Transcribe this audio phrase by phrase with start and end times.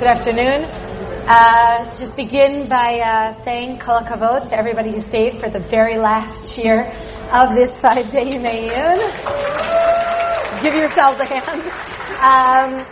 [0.00, 0.64] Good afternoon.
[0.64, 5.98] Uh, just begin by uh, saying kol hakavod to everybody who stayed for the very
[5.98, 6.88] last shiur
[7.30, 8.98] of this five-day Yom Iyun.
[10.62, 11.60] Give yourselves a hand.
[12.22, 12.86] Um,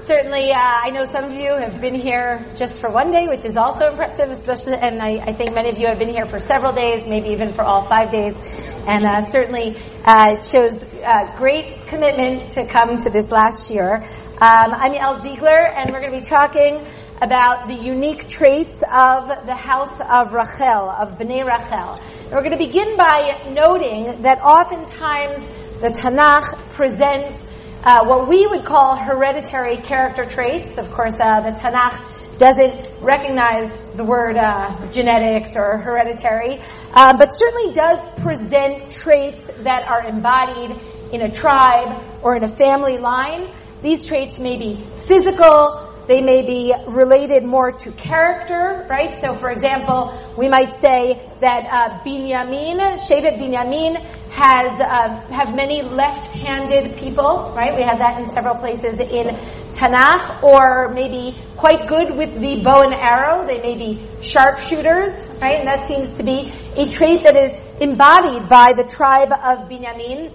[0.00, 3.44] certainly, uh, I know some of you have been here just for one day, which
[3.44, 6.40] is also impressive, especially, and I, I think many of you have been here for
[6.40, 8.38] several days, maybe even for all five days,
[8.86, 14.02] and uh, certainly uh, it shows uh, great commitment to come to this last shiur.
[14.40, 16.80] Um, I'm Yael Ziegler, and we're going to be talking
[17.20, 21.98] about the unique traits of the house of Rachel, of Bnei Rachel.
[22.22, 25.44] And we're going to begin by noting that oftentimes
[25.80, 30.78] the Tanakh presents uh, what we would call hereditary character traits.
[30.78, 36.60] Of course, uh, the Tanakh doesn't recognize the word uh, genetics or hereditary,
[36.92, 40.80] uh, but certainly does present traits that are embodied
[41.12, 43.50] in a tribe or in a family line.
[43.82, 49.18] These traits may be physical, they may be related more to character, right?
[49.18, 55.82] So, for example, we might say that uh, Binyamin, Shevet Binyamin, has uh, have many
[55.82, 57.76] left-handed people, right?
[57.76, 59.36] We have that in several places in
[59.74, 63.46] Tanakh, or maybe quite good with the bow and arrow.
[63.46, 65.58] They may be sharpshooters, right?
[65.58, 70.32] And that seems to be a trait that is embodied by the tribe of Binyamin.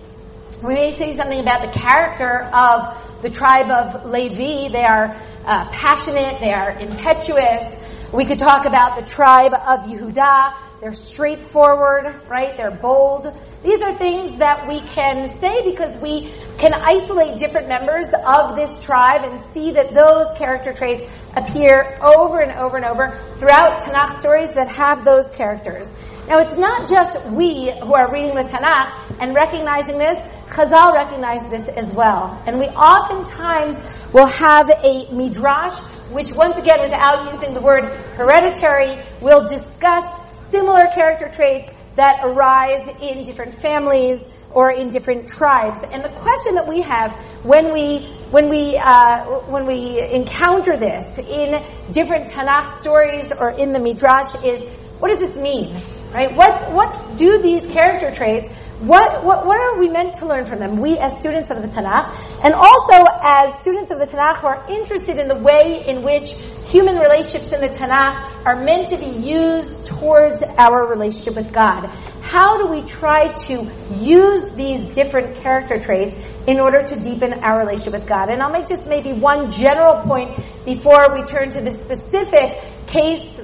[0.64, 4.70] We may say something about the character of the tribe of Levi.
[4.72, 7.83] They are uh, passionate, they are impetuous.
[8.14, 10.53] We could talk about the tribe of Yehuda.
[10.80, 12.55] They're straightforward, right?
[12.55, 13.28] They're bold.
[13.61, 18.86] These are things that we can say because we can isolate different members of this
[18.86, 21.03] tribe and see that those character traits
[21.36, 25.94] appear over and over and over throughout Tanakh stories that have those characters.
[26.27, 30.17] Now, it's not just we who are reading the Tanakh and recognizing this.
[30.54, 32.40] Chazal recognized this as well.
[32.46, 33.82] And we oftentimes
[34.14, 35.80] will have a midrash,
[36.12, 37.84] which once again, without using the word
[38.16, 45.83] hereditary, will discuss similar character traits that arise in different families or in different tribes.
[45.83, 47.14] And the question that we have
[47.44, 51.61] when we when we uh, when we encounter this in
[51.92, 54.64] different Tanakh stories or in the midrash is,
[55.00, 55.76] what does this mean?
[56.14, 56.36] Right?
[56.36, 58.50] What what do these character traits?
[58.83, 60.76] What, what, what are we meant to learn from them?
[60.76, 64.70] We as students of the Tanakh, and also as students of the Tanakh who are
[64.70, 66.33] interested in the way in which
[66.67, 71.86] human relationships in the Tanakh are meant to be used towards our relationship with God.
[72.23, 73.71] How do we try to
[74.02, 78.30] use these different character traits in order to deepen our relationship with God?
[78.30, 83.39] And I'll make just maybe one general point before we turn to the specific case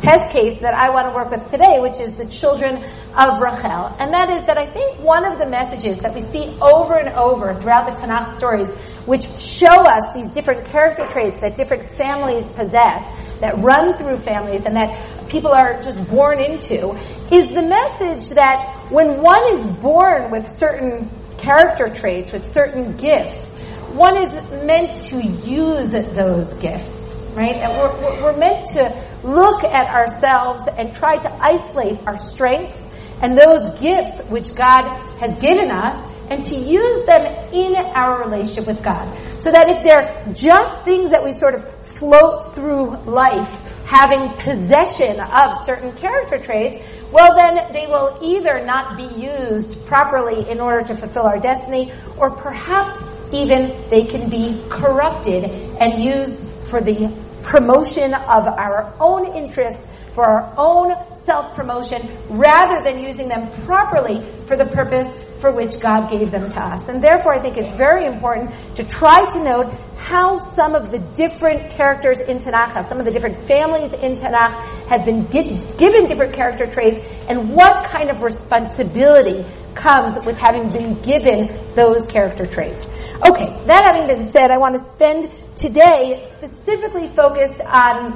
[0.00, 2.84] test case that I want to work with today, which is the children
[3.16, 3.94] of Rachel.
[3.98, 7.14] And that is that I think one of the messages that we see over and
[7.14, 8.74] over throughout the Tanakh stories,
[9.06, 13.04] which show us these different character traits that different families possess,
[13.40, 16.94] that run through families and that people are just born into,
[17.32, 23.54] is the message that when one is born with certain character traits, with certain gifts,
[23.94, 24.32] one is
[24.64, 27.56] meant to use those gifts, right?
[27.56, 28.92] And we're, we're meant to
[29.22, 32.88] look at ourselves and try to isolate our strengths
[33.20, 34.88] and those gifts which God
[35.20, 39.40] has given us and to use them in our relationship with God.
[39.40, 45.20] So that if they're just things that we sort of float through life, having possession
[45.20, 50.84] of certain character traits, well then they will either not be used properly in order
[50.86, 57.14] to fulfill our destiny, or perhaps even they can be corrupted and used for the
[57.46, 64.24] promotion of our own interests, for our own self promotion, rather than using them properly
[64.46, 65.08] for the purpose
[65.40, 66.88] for which God gave them to us.
[66.88, 70.98] And therefore, I think it's very important to try to note how some of the
[70.98, 74.52] different characters in Tanakh, some of the different families in Tanakh
[74.88, 81.00] have been given different character traits, and what kind of responsibility comes with having been
[81.02, 82.88] given those character traits.
[83.16, 88.12] Okay, that having been said, I want to spend today specifically focused on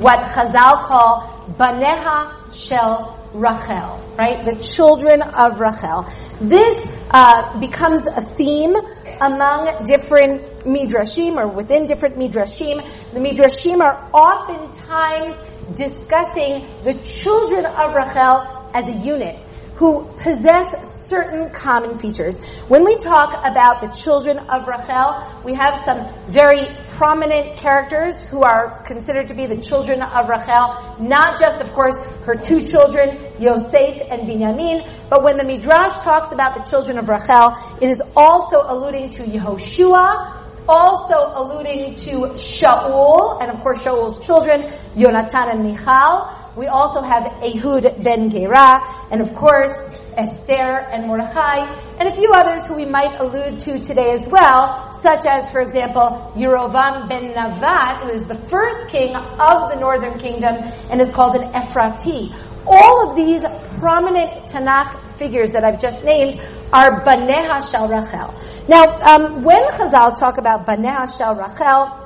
[0.00, 4.44] what Chazal call Baneha Shel Rachel, right?
[4.44, 6.06] The children of Rachel.
[6.40, 8.74] This uh, becomes a theme
[9.20, 12.82] among different midrashim or within different midrashim.
[13.12, 15.36] The midrashim are oftentimes
[15.76, 19.43] discussing the children of Rachel as a unit
[19.76, 22.40] who possess certain common features.
[22.68, 28.44] When we talk about the children of Rachel, we have some very prominent characters who
[28.44, 33.18] are considered to be the children of Rachel, not just, of course, her two children,
[33.40, 38.00] Yosef and Binyamin, but when the Midrash talks about the children of Rachel, it is
[38.16, 44.62] also alluding to Yehoshua, also alluding to Shaul, and of course Shaul's children,
[44.94, 46.43] Yonatan and Michal.
[46.56, 48.80] We also have Ehud ben Gera,
[49.10, 49.72] and of course
[50.16, 51.66] Esther and Mordechai,
[51.98, 55.60] and a few others who we might allude to today as well, such as, for
[55.60, 60.56] example, Yerovam ben Navat, who is the first king of the northern kingdom
[60.90, 62.32] and is called an Ephrati.
[62.66, 63.44] All of these
[63.78, 66.40] prominent Tanakh figures that I've just named
[66.72, 68.34] are Baneha Shel Rachel.
[68.68, 72.03] Now, um, when Chazal talk about Baneha Shel Rachel,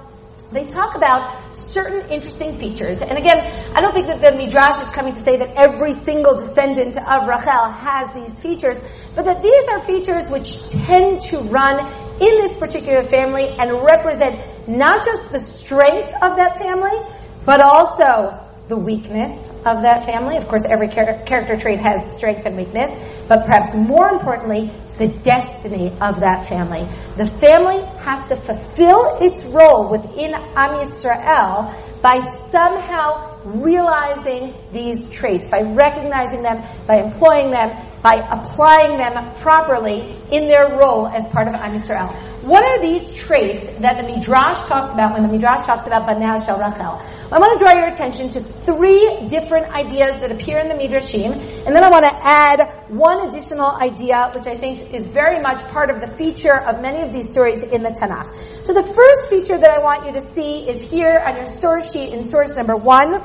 [0.53, 3.03] they talk about certain interesting features.
[3.03, 3.39] And again,
[3.75, 7.29] I don't think that the Midrash is coming to say that every single descendant of
[7.29, 8.81] Rachel has these features,
[9.15, 11.81] but that these are features which tend to run
[12.21, 16.99] in this particular family and represent not just the strength of that family,
[17.45, 20.37] but also the weakness of that family.
[20.37, 22.93] Of course, every char- character trait has strength and weakness,
[23.29, 26.87] but perhaps more importantly, the destiny of that family.
[27.17, 31.73] The family has to fulfill its role within Am Yisrael
[32.03, 40.17] by somehow realizing these traits, by recognizing them, by employing them, by applying them properly
[40.31, 42.15] in their role as part of Am Yisrael.
[42.49, 46.43] What are these traits that the Midrash talks about when the Midrash talks about Baneha
[46.43, 46.97] Shel Rachel?
[47.31, 51.33] I want to draw your attention to three different ideas that appear in the Midrashim,
[51.67, 55.63] and then I want to add one additional idea, which I think is very much
[55.65, 58.35] part of the feature of many of these stories in the Tanakh.
[58.65, 61.93] So the first feature that I want you to see is here on your source
[61.93, 63.23] sheet in source number one.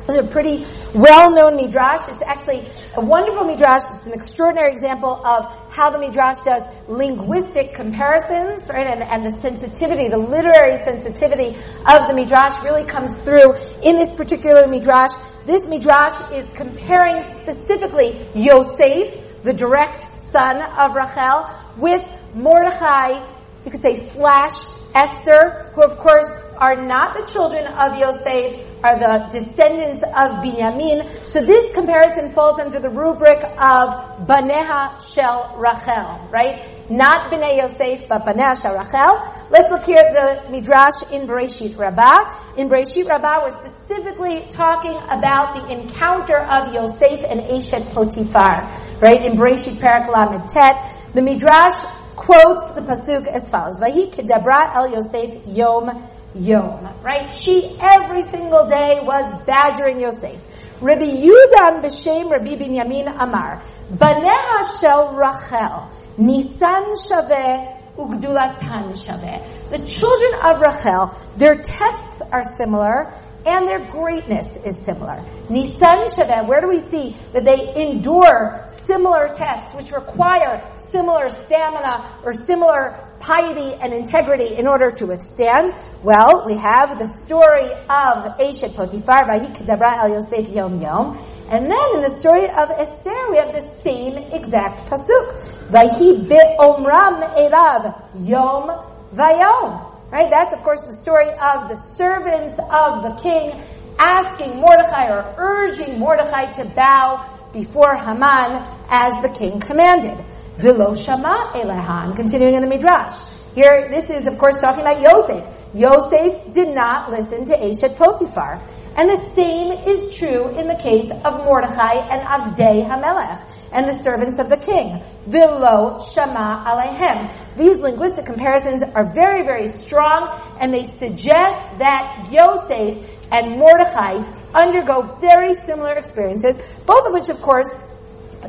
[0.00, 0.64] It's a pretty
[0.94, 2.08] well-known midrash.
[2.08, 2.64] It's actually
[2.94, 3.82] a wonderful midrash.
[3.94, 8.86] It's an extraordinary example of how the midrash does linguistic comparisons, right?
[8.86, 11.56] And, and the sensitivity, the literary sensitivity
[11.86, 15.10] of the midrash really comes through in this particular midrash.
[15.44, 22.04] This midrash is comparing specifically Yosef, the direct son of Rachel, with
[22.34, 23.24] Mordechai,
[23.64, 26.26] you could say slash Esther, who of course
[26.56, 31.06] are not the children of Yosef, are the descendants of Binyamin.
[31.26, 36.64] So this comparison falls under the rubric of Baneha Shel Rachel, right?
[36.88, 39.20] Not Bnei Yosef, but Baneha Shel Rachel.
[39.50, 42.56] Let's look here at the Midrash in Bereshit Rabbah.
[42.56, 48.70] In Bereshit Rabbah, we're specifically talking about the encounter of Yosef and Eshet Potiphar,
[49.00, 49.22] right?
[49.22, 50.76] In Bereshit Perek Lamed Tet.
[51.12, 51.84] The Midrash
[52.16, 55.90] quotes the pasuk as follows: "Vahi kedabra el Yosef yom
[56.38, 57.30] Yom, right?
[57.38, 60.44] She every single day was badgering Yosef.
[60.82, 69.70] Rabbi Yudan b'shem Rabbi Binyamin Amar, Baneha shel Rachel, Nisan shaveh ugdulatan shaveh.
[69.70, 73.14] The children of Rachel, their tests are similar,
[73.46, 75.22] and their greatness is similar.
[75.48, 82.20] Nisan Shaveh, where do we see that they endure similar tests which require similar stamina
[82.24, 85.74] or similar piety and integrity in order to withstand?
[86.02, 91.16] Well, we have the story of Eshet Potiphar, Vayikdabra El Yosef Yom Yom.
[91.48, 95.70] And then in the story of Esther, we have the same exact pasuk.
[95.70, 98.68] Vayhi be'omram elav yom
[99.14, 99.85] vayom.
[100.10, 100.30] Right?
[100.30, 103.60] That's of course the story of the servants of the king
[103.98, 110.16] asking Mordechai or urging Mordechai to bow before Haman as the king commanded.
[110.58, 112.16] Vilo shama elehan.
[112.16, 113.24] Continuing in the Midrash.
[113.54, 115.46] Here, this is of course talking about Yosef.
[115.74, 118.62] Yosef did not listen to Eshet Potiphar.
[118.96, 123.92] And the same is true in the case of Mordechai and Avdei Hamelech and the
[123.92, 125.02] servants of the king.
[125.28, 127.30] Vilo shama alehem.
[127.56, 134.22] These linguistic comparisons are very, very strong, and they suggest that Yosef and Mordechai
[134.54, 137.68] undergo very similar experiences, both of which, of course,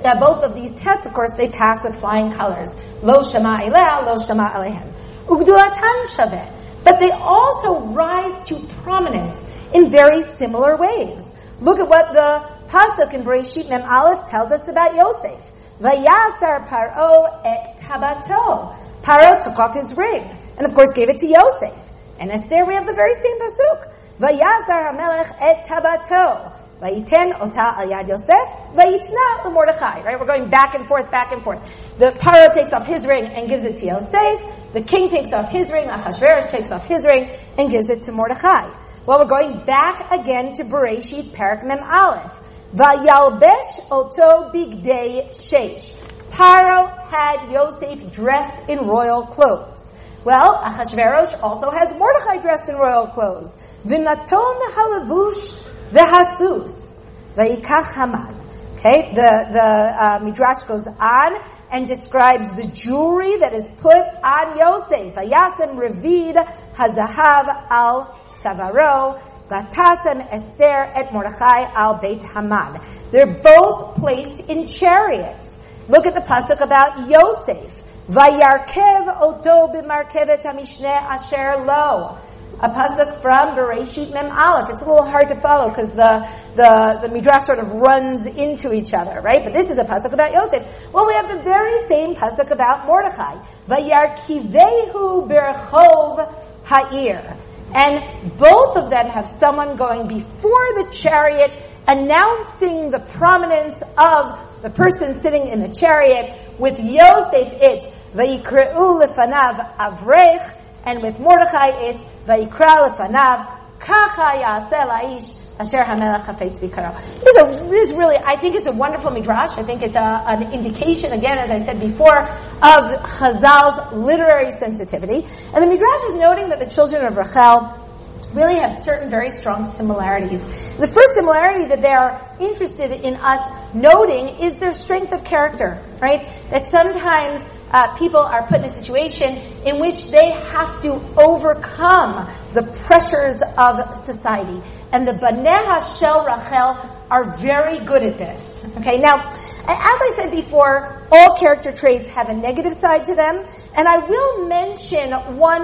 [0.04, 2.76] that both of these tests, of course, they pass with flying colors.
[3.02, 4.92] Lo shama ileh, lo shama alehem.
[5.26, 6.54] Ugdulatan shaveh.
[6.84, 11.34] But they also rise to prominence in very similar ways.
[11.60, 15.52] Look at what the pasuk in Bereshit Mem Aleph tells us about Yosef.
[15.80, 18.76] Vayasar Paro et tabato.
[19.08, 20.22] Paro took off his ring,
[20.58, 21.92] and of course gave it to Yosef.
[22.20, 23.94] And Esther, we have the very same pasuk.
[24.20, 26.54] Vayasar Hamelech et tabato.
[26.82, 28.50] Vayiten ota al yad Yosef.
[28.76, 30.04] Vayitna Mordechai.
[30.04, 30.20] Right?
[30.20, 31.98] We're going back and forth, back and forth.
[31.98, 34.74] The Paro takes off his ring and gives it to Yosef.
[34.74, 35.88] The king takes off his ring.
[35.88, 38.70] Achashverosh takes off his ring and gives it to Mordechai.
[39.06, 42.42] Well, we're going back again to Bereshit Perek Mem Aleph.
[42.76, 45.94] Vayalbesh oto bigdei sheish.
[46.38, 49.92] Paro had Yosef dressed in royal clothes.
[50.24, 53.58] Well, Achashverosh also has Mordechai dressed in royal clothes.
[53.84, 57.00] Vinaton halavush vehasus.
[57.36, 58.36] Vayikach Haman.
[58.76, 61.42] Okay, the, the uh, Midrash goes on.
[61.72, 65.16] and describes the jewelry that is put on Yosef.
[65.16, 66.36] Vayasem revid
[66.76, 69.20] hazahav al savaro.
[69.50, 72.80] Vatasem Esther et Mordechai al Beit Haman.
[73.12, 75.64] They're both placed in chariots.
[75.90, 77.84] Look at the pasuk about Yosef.
[78.10, 82.18] Vayarkev oto b'markevet asher lo
[82.60, 84.70] a pasuk from Bereshit Mem Aleph.
[84.72, 88.74] It's a little hard to follow because the, the, the midrash sort of runs into
[88.74, 89.44] each other, right?
[89.44, 90.92] But this is a pasuk about Yosef.
[90.92, 93.36] Well, we have the very same pasuk about Mordechai.
[93.68, 97.38] Vayarkivehu berchov ha'ir.
[97.76, 101.52] And both of them have someone going before the chariot
[101.88, 106.34] announcing the prominence of the person sitting in the chariot.
[106.58, 115.36] With Yosef, it's Vayikreu lefanav avrech, and with Mordechai, it's Vayikra lefanav kacha yaseh la'ish
[115.60, 116.96] asher hamelech hafetz bikaro.
[117.24, 119.58] This is, this is really, I think it's a wonderful midrash.
[119.58, 125.26] I think it's a, an indication, again, as I said before, of Chazal's literary sensitivity.
[125.54, 127.87] And the midrash is noting that the children of Rachel
[128.34, 130.46] really have certain very strong similarities.
[130.78, 135.82] The first similarity that they are interested in us noting is their strength of character,
[136.02, 136.30] right?
[136.50, 142.30] That sometimes uh, people are put in a situation in which they have to overcome
[142.54, 144.62] the pressures of society.
[144.92, 146.78] And the Baneha Shel Rachel
[147.10, 148.72] are very good at this.
[148.78, 149.34] Okay, now, as
[149.68, 153.46] I said before, all character traits have a negative side to them,
[153.78, 155.64] and I will mention one,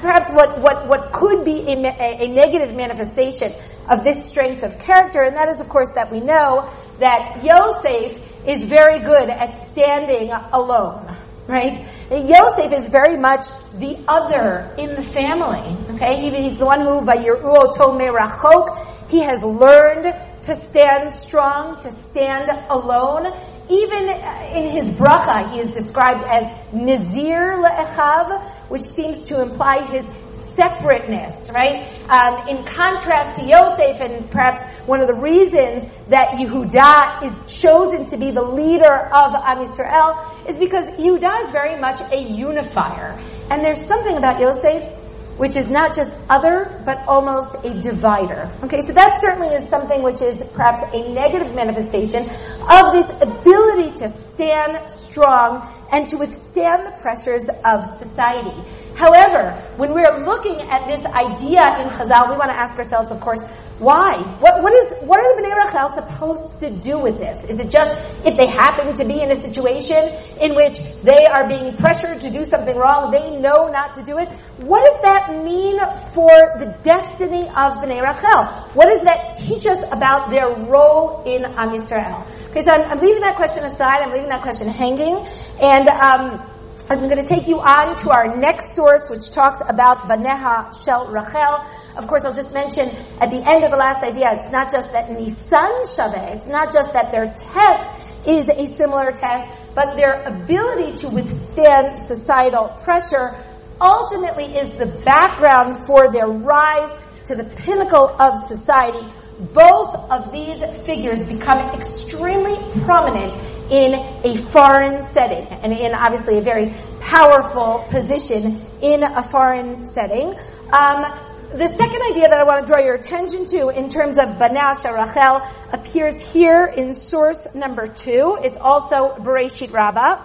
[0.00, 3.52] perhaps what, what, what could be a, a, negative manifestation
[3.88, 8.46] of this strength of character, and that is, of course, that we know that Yosef
[8.46, 11.16] is very good at standing alone
[11.48, 11.84] right?
[12.10, 15.76] Yosef is very much the other in the family.
[15.94, 19.10] Okay, he, he's the one who rachok.
[19.10, 20.14] He has learned
[20.44, 23.26] to stand strong, to stand alone.
[23.68, 30.06] Even in his bracha, he is described as Nazir le'echav, which seems to imply his
[30.32, 31.88] separateness, right?
[32.08, 38.06] Um, in contrast to Yosef, and perhaps one of the reasons that Yehuda is chosen
[38.06, 43.18] to be the leader of Am Yisrael is because Yehuda is very much a unifier.
[43.50, 45.01] And there's something about Yosef
[45.36, 48.50] which is not just other, but almost a divider.
[48.62, 53.96] Okay, so that certainly is something which is perhaps a negative manifestation of this ability
[53.96, 58.56] to stand strong and to withstand the pressures of society.
[59.02, 63.18] However, when we're looking at this idea in Chazal, we want to ask ourselves, of
[63.18, 63.42] course,
[63.80, 64.22] why?
[64.38, 67.44] What, what is what are the Bnei Rachel supposed to do with this?
[67.46, 67.90] Is it just
[68.24, 69.98] if they happen to be in a situation
[70.40, 74.18] in which they are being pressured to do something wrong, they know not to do
[74.18, 74.28] it?
[74.58, 75.80] What does that mean
[76.14, 76.30] for
[76.62, 78.46] the destiny of Bnei Rachel?
[78.78, 82.22] What does that teach us about their role in Am Yisrael?
[82.50, 84.02] Okay, so I'm, I'm leaving that question aside.
[84.02, 85.26] I'm leaving that question hanging,
[85.60, 85.88] and.
[85.88, 86.51] Um,
[86.88, 91.06] I'm going to take you on to our next source, which talks about Baneha Shel
[91.08, 91.64] Rachel.
[91.96, 92.88] Of course, I'll just mention
[93.20, 96.72] at the end of the last idea, it's not just that Nisan Shaveh, it's not
[96.72, 103.36] just that their test is a similar test, but their ability to withstand societal pressure
[103.80, 106.92] ultimately is the background for their rise
[107.26, 109.06] to the pinnacle of society.
[109.38, 113.40] Both of these figures become extremely prominent
[113.72, 120.28] in a foreign setting and in obviously a very powerful position in a foreign setting.
[120.70, 121.18] Um,
[121.54, 124.84] the second idea that I want to draw your attention to in terms of Banash
[124.84, 125.40] Rachel
[125.72, 128.38] appears here in source number two.
[128.42, 130.22] It's also Bereshit Rabbah.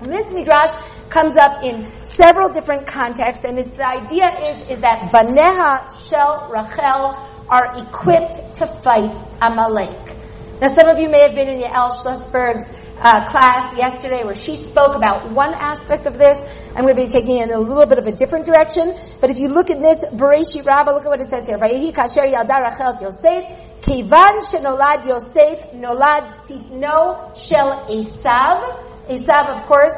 [0.00, 0.72] And this midrash
[1.10, 7.16] comes up in several different contexts, and the idea is, is that Baneha Shel Rachel
[7.50, 10.17] are equipped to fight Amalek.
[10.60, 12.68] Now, some of you may have been in Yael Schlussberg's
[13.00, 16.36] uh, class yesterday where she spoke about one aspect of this.
[16.74, 18.92] I'm going to be taking it in a little bit of a different direction.
[19.20, 21.58] But if you look at this, Bereshit Rabbah, look at what it says here.
[21.58, 23.44] Vayehi kasher yalda Rachel Yosef,
[23.82, 28.84] kivan shenolad Yosef, nolad sitno shel Esav.
[29.08, 29.94] Esav, of course,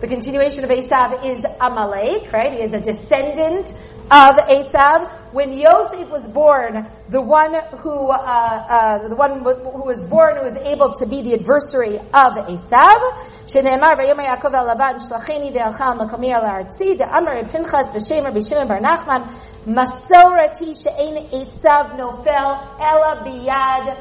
[0.00, 2.52] the continuation of Esav is Amalek, right?
[2.52, 3.72] He is a descendant
[4.11, 5.11] of Esav.
[5.33, 10.43] When Yosef was born, the one who, uh, uh, the one who was born who
[10.43, 12.99] was able to be the adversary of Esav,
[13.47, 18.41] שנאמר ויאמר יעקב אל לבן שלחני ואלך על מקומי על הארצי דאמר פנחס בשם רבי
[18.41, 19.21] שמעון בר נחמן
[19.67, 23.93] מסורתי שאין עשיו נופל אלא ביד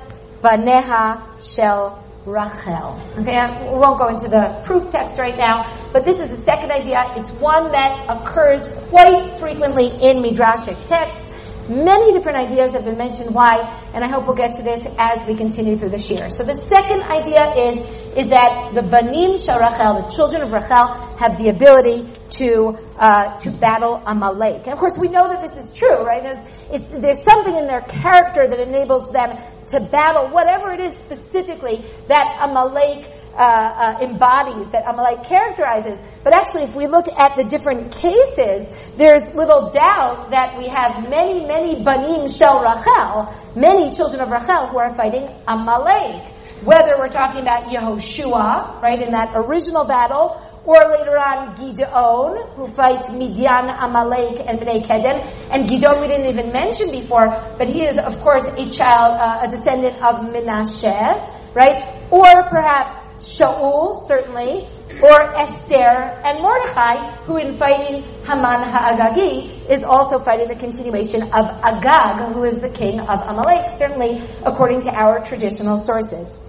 [0.42, 3.01] בניה של Rachel.
[3.17, 3.39] Okay,
[3.71, 7.03] we won't go into the proof text right now, but this is the second idea.
[7.15, 11.29] It's one that occurs quite frequently in Midrashic texts.
[11.67, 13.57] Many different ideas have been mentioned why,
[13.93, 16.29] and I hope we'll get to this as we continue through this year.
[16.29, 17.79] So the second idea is,
[18.17, 20.87] is that the Banim Shal Rachel, the children of Rachel,
[21.17, 24.63] have the ability to, uh, to battle Amalek.
[24.63, 26.23] And of course we know that this is true, right?
[26.25, 30.97] It's, it's, there's something in their character that enables them to battle whatever it is
[30.97, 36.01] specifically that Amalek uh, uh, embodies, that Amalek characterizes.
[36.23, 41.09] But actually, if we look at the different cases, there's little doubt that we have
[41.09, 46.35] many, many banim shel Rachel, many children of Rachel who are fighting Amalek.
[46.63, 52.67] Whether we're talking about Yehoshua, right, in that original battle, or later on Gideon, who
[52.67, 55.17] fights Midian, Amalek, and Bnei Kedem.
[55.49, 57.27] And Gideon we didn't even mention before,
[57.57, 62.01] but he is, of course, a child, uh, a descendant of Menashe, right?
[62.11, 64.67] Or perhaps Shaul, certainly,
[65.01, 71.45] or Esther and Mordechai, who in fighting Haman Ha'agagi is also fighting the continuation of
[71.63, 76.47] Agag, who is the king of Amalek, certainly according to our traditional sources.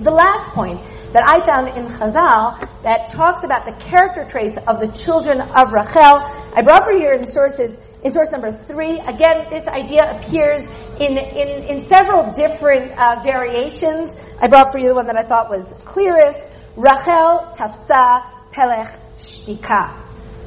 [0.00, 0.80] The last point
[1.14, 5.72] that I found in Chazal that talks about the character traits of the children of
[5.72, 6.18] Rachel,
[6.54, 8.98] I brought for you here in sources, in source number three.
[8.98, 10.68] Again, this idea appears
[10.98, 14.28] in, in, in several different uh, variations.
[14.40, 16.50] I brought for you the one that I thought was clearest.
[16.74, 19.94] Rachel tafsa pelech shtika.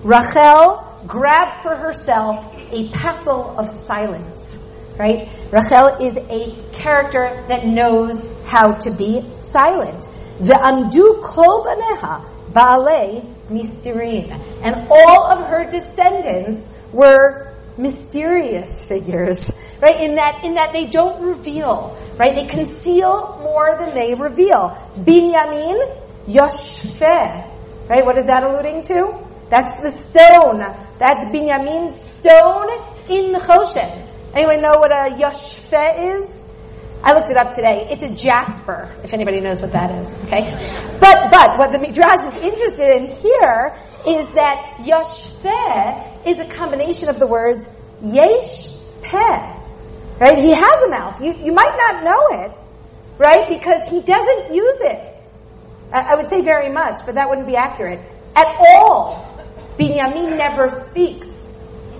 [0.03, 4.61] Rachel grabbed for herself a pestle of silence.
[4.99, 5.29] Right?
[5.49, 10.07] Rachel is a character that knows how to be silent.
[10.39, 14.31] Ve'amdu kol baneha ba'alei mistirin.
[14.61, 19.51] And all of her descendants were mysterious figures,
[19.81, 20.01] right?
[20.01, 22.33] In that, in that they don't reveal, right?
[22.33, 24.77] They conceal more than they reveal.
[24.97, 25.77] Binyamin,
[26.27, 28.05] Yoshfeh, right?
[28.05, 29.23] What is that alluding to?
[29.49, 30.59] That's the stone.
[30.99, 32.69] That's Binyamin's stone
[33.09, 34.05] in the Choshen.
[34.33, 36.41] Anyone know what a Yoshfeh is?
[37.07, 37.87] I looked it up today.
[37.89, 40.13] It's a jasper, if anybody knows what that is.
[40.25, 40.51] Okay?
[40.99, 43.73] But, but, what the Midrash is interested in here
[44.05, 47.69] is that Yoshfeh is a combination of the words
[48.03, 49.53] Yesh Peh.
[50.19, 50.37] Right?
[50.37, 51.21] He has a mouth.
[51.21, 52.51] You, you might not know it,
[53.17, 53.47] right?
[53.47, 55.15] Because he doesn't use it.
[55.93, 58.01] I, I would say very much, but that wouldn't be accurate.
[58.35, 59.23] At all.
[59.79, 61.47] Binyamin never speaks.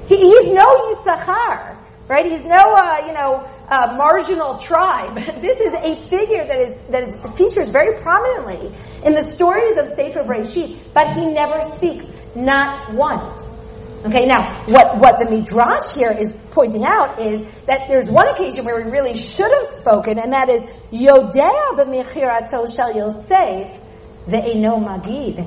[0.10, 1.77] He, he's no Yisachar,
[2.10, 2.25] right?
[2.25, 5.17] He's no, uh, you know, uh, marginal tribe.
[5.41, 8.71] This is a figure that is that is, features very prominently
[9.03, 13.63] in the stories of Sefer Bereshit, but he never speaks, not once.
[14.06, 18.65] Okay, now what what the midrash here is pointing out is that there's one occasion
[18.65, 23.82] where he really should have spoken, and that is Yodea b'mechirato shel Yosef
[24.25, 25.45] ve'eno magid.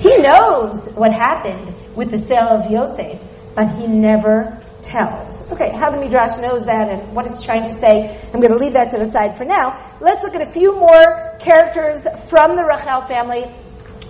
[0.00, 3.22] He knows what happened with the sale of Yosef,
[3.54, 5.50] but he never tells.
[5.52, 8.58] Okay, how the Midrash knows that and what it's trying to say, I'm going to
[8.58, 9.96] leave that to the side for now.
[10.00, 13.44] Let's look at a few more characters from the Rachel family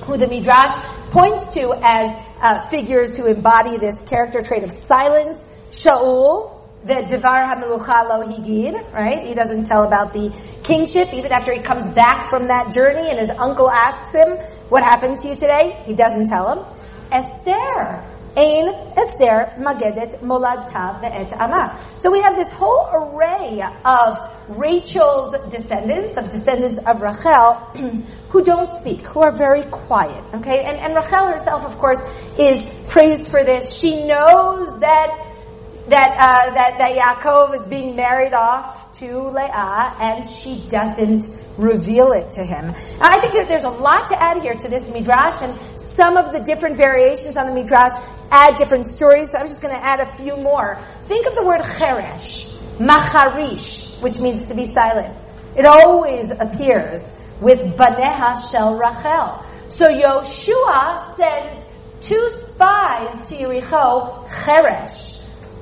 [0.05, 0.75] who the Midrash
[1.11, 2.09] points to as
[2.41, 5.45] uh, figures who embody this character trait of silence.
[5.71, 9.27] Shaul, the Devar HaMelucha Lo Higid, right?
[9.27, 13.19] He doesn't tell about the kingship even after he comes back from that journey and
[13.19, 15.81] his uncle asks him, what happened to you today?
[15.85, 16.65] He doesn't tell him.
[17.13, 18.05] Esther,
[18.37, 18.93] Ein
[19.59, 21.79] Magedet Ve'et Ama.
[21.99, 24.19] So we have this whole array of
[24.49, 27.55] Rachel's descendants, of descendants of Rachel,
[28.31, 30.25] who don't speak, who are very quiet.
[30.35, 32.01] Okay, and, and Rachel herself, of course,
[32.39, 33.79] is praised for this.
[33.79, 35.29] She knows that
[35.89, 41.27] that uh, that that Yaakov is being married off to Leah, and she doesn't
[41.59, 42.73] reveal it to him.
[43.01, 46.33] I think that there's a lot to add here to this midrash, and some of
[46.33, 47.93] the different variations on the midrash
[48.33, 49.31] add different stories.
[49.31, 50.81] So I'm just going to add a few more.
[51.07, 55.17] Think of the word cheresh, macharish, which means to be silent.
[55.55, 59.45] It always appears with baneha shel Rachel.
[59.69, 61.65] So Yoshua sends
[62.01, 65.21] two spies to Yericho, cheresh.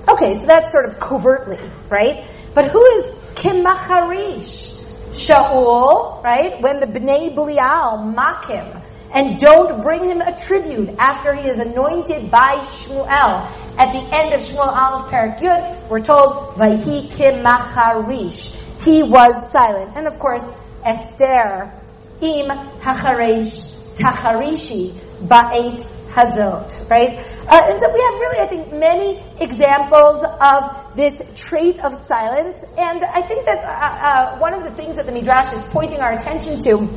[0.08, 2.26] Okay, so that's sort of covertly, right?
[2.54, 4.78] But who is Kimacharish?
[5.10, 6.60] Shaul, right?
[6.62, 8.80] When the Bnei Belial mock him
[9.12, 13.50] and don't bring him a tribute after he is anointed by Shmuel.
[13.76, 18.56] At the end of Shmuel Aleph Perek Yud, we're told, Vayhi Kimacharish.
[18.84, 19.96] He was silent.
[19.96, 20.44] And of course,
[20.84, 21.72] Esther,
[22.20, 22.48] Im
[22.80, 24.92] Hacharesh Tacharishi,
[25.22, 27.18] Ba'et hazot, right?
[27.46, 32.64] Uh, and so we have really, I think, many examples of this trait of silence.
[32.76, 36.00] And I think that uh, uh, one of the things that the Midrash is pointing
[36.00, 36.88] our attention to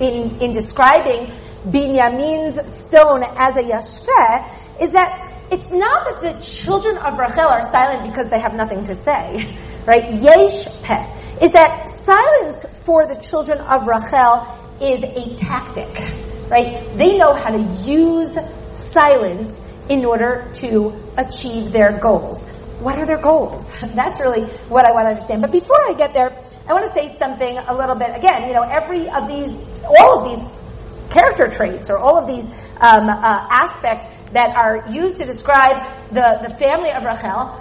[0.00, 1.32] in, in describing
[1.66, 7.62] Binyamin's stone as a yashfeh is that it's not that the children of Rachel are
[7.62, 10.12] silent because they have nothing to say, right?
[10.12, 10.66] Yesh.
[11.40, 14.46] Is that silence for the children of Rachel
[14.80, 15.92] is a tactic,
[16.48, 16.92] right?
[16.94, 18.36] They know how to use
[18.74, 22.48] silence in order to achieve their goals.
[22.80, 23.78] What are their goals?
[23.94, 25.42] That's really what I want to understand.
[25.42, 26.30] But before I get there,
[26.66, 28.16] I want to say something a little bit.
[28.16, 30.42] Again, you know, every of these, all of these
[31.12, 32.48] character traits or all of these
[32.80, 35.76] um, uh, aspects that are used to describe
[36.10, 37.52] the, the family of Rachel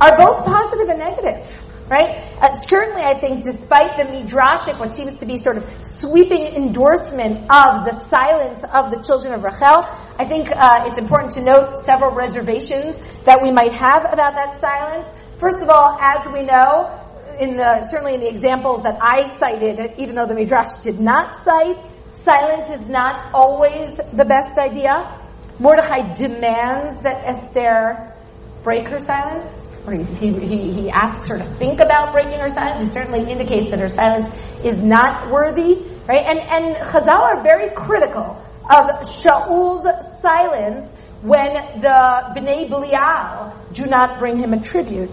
[0.00, 1.66] are both positive and negative.
[1.90, 2.22] Right?
[2.40, 7.50] Uh, certainly, I think, despite the midrashic, what seems to be sort of sweeping endorsement
[7.50, 9.82] of the silence of the children of Rachel,
[10.16, 14.54] I think uh, it's important to note several reservations that we might have about that
[14.54, 15.12] silence.
[15.38, 16.94] First of all, as we know,
[17.40, 21.34] in the certainly in the examples that I cited, even though the midrash did not
[21.34, 21.76] cite,
[22.20, 25.18] silence is not always the best idea.
[25.58, 28.14] Mordechai demands that Esther
[28.62, 32.80] break her silence, or he, he, he asks her to think about breaking her silence.
[32.80, 34.28] He certainly indicates that her silence
[34.62, 36.20] is not worthy, right?
[36.26, 39.86] And, and Chazal are very critical of Shaul's
[40.20, 45.10] silence when the Bnei Belial do not bring him a tribute.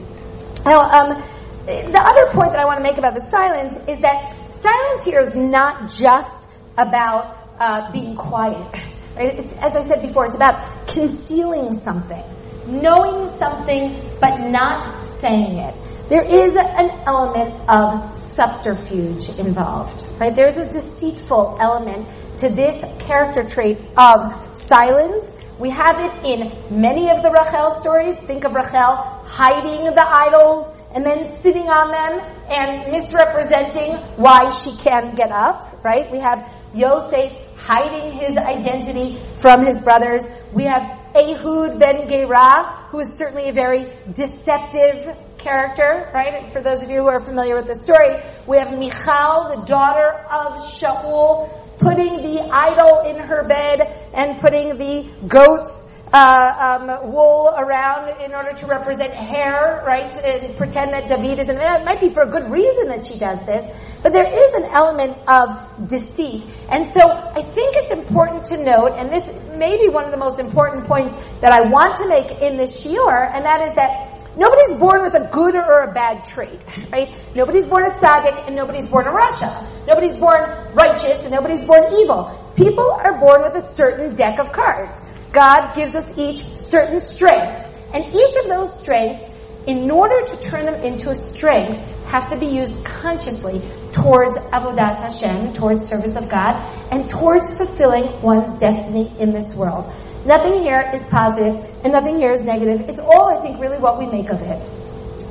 [0.66, 1.24] Now, um,
[1.66, 5.20] the other point that I want to make about the silence is that silence here
[5.20, 6.47] is not just
[6.78, 8.72] about uh, being quiet.
[9.16, 9.40] Right?
[9.40, 12.24] It's, as I said before, it's about concealing something,
[12.68, 15.76] knowing something, but not saying it.
[16.10, 20.34] There is an element of subterfuge involved, right?
[20.34, 25.44] There's a deceitful element to this character trait of silence.
[25.60, 28.18] We have it in many of the Rachel stories.
[28.22, 34.78] Think of Rachel hiding the idols and then sitting on them and misrepresenting why she
[34.78, 36.10] can get up, right?
[36.10, 40.26] We have Yosef hiding his identity from his brothers.
[40.54, 40.84] We have
[41.16, 46.44] Ehud ben Gera, who is certainly a very deceptive character, right?
[46.44, 49.66] And For those of you who are familiar with the story, we have Michal, the
[49.66, 53.82] daughter of Shaul, putting the idol in her bed
[54.14, 60.12] and putting the goats uh, um, wool around in order to represent hair, right?
[60.24, 63.20] And pretend that David is, and it might be for a good reason that she
[63.20, 63.64] does this,
[64.02, 66.44] but there is an element of deceit.
[66.70, 70.18] And so I think it's important to note, and this may be one of the
[70.18, 74.17] most important points that I want to make in this shiur, and that is that
[74.38, 77.16] nobody's born with a good or a bad trait, right?
[77.36, 79.52] Nobody's born a tzaddik and nobody's born a rasha.
[79.88, 80.42] Nobody's born
[80.74, 82.54] righteous and nobody's born evil.
[82.56, 85.04] People are born with a certain deck of cards.
[85.32, 87.74] God gives us each certain strengths.
[87.94, 89.26] And each of those strengths,
[89.66, 95.00] in order to turn them into a strength, has to be used consciously towards Avodat
[95.00, 99.92] Hashem, towards service of God, and towards fulfilling one's destiny in this world.
[100.28, 102.82] Nothing here is positive, and nothing here is negative.
[102.90, 104.70] It's all, I think, really what we make of it.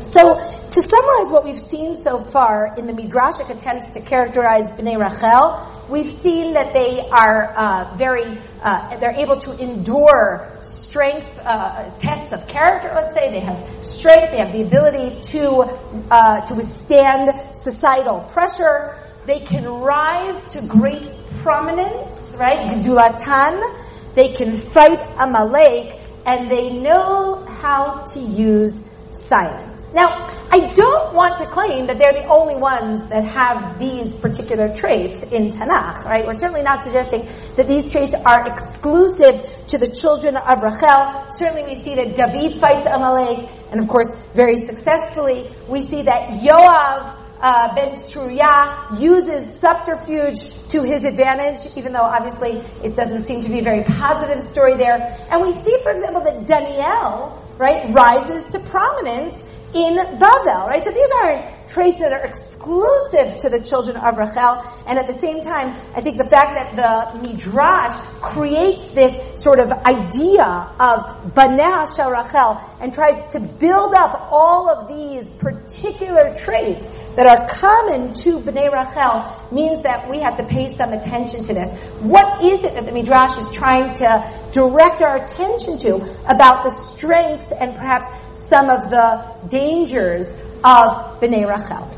[0.03, 4.97] So, to summarize what we've seen so far in the Midrashic attempts to characterize Bnei
[4.97, 11.91] Rachel, we've seen that they are uh, very, uh, they're able to endure strength uh,
[11.99, 13.31] tests of character, let's say.
[13.31, 18.97] They have strength, they have the ability to, uh, to withstand societal pressure.
[19.27, 21.07] They can rise to great
[21.43, 22.67] prominence, right?
[22.67, 23.86] Gedulatan.
[24.17, 29.93] They can fight Amalek, and they know how to use silence.
[29.93, 30.09] Now,
[30.51, 35.23] I don't want to claim that they're the only ones that have these particular traits
[35.23, 36.25] in Tanakh, right?
[36.27, 41.31] We're certainly not suggesting that these traits are exclusive to the children of Rachel.
[41.31, 45.51] Certainly we see that David fights Amalek, and of course, very successfully.
[45.69, 52.59] We see that Yoav uh, Ben Tzruya uses subterfuge to his advantage, even though obviously
[52.83, 55.17] it doesn't seem to be a very positive story there.
[55.31, 60.83] And we see, for example, that Daniel, right, rises to prominence in Bavel, right?
[60.83, 65.13] So these aren't traits that are exclusive to the children of Rachel, and at the
[65.13, 71.35] same time, I think the fact that the Midrash creates this sort of idea of
[71.35, 77.47] Baneha Shel Rachel and tries to build up all of these particular traits that are
[77.49, 81.73] common to Bnei Rachel means that we have to pay some attention to this.
[82.01, 86.71] What is it that the Midrash is trying to direct our attention to about the
[86.71, 91.90] strengths and perhaps some of the dangers of Bnei Rachel?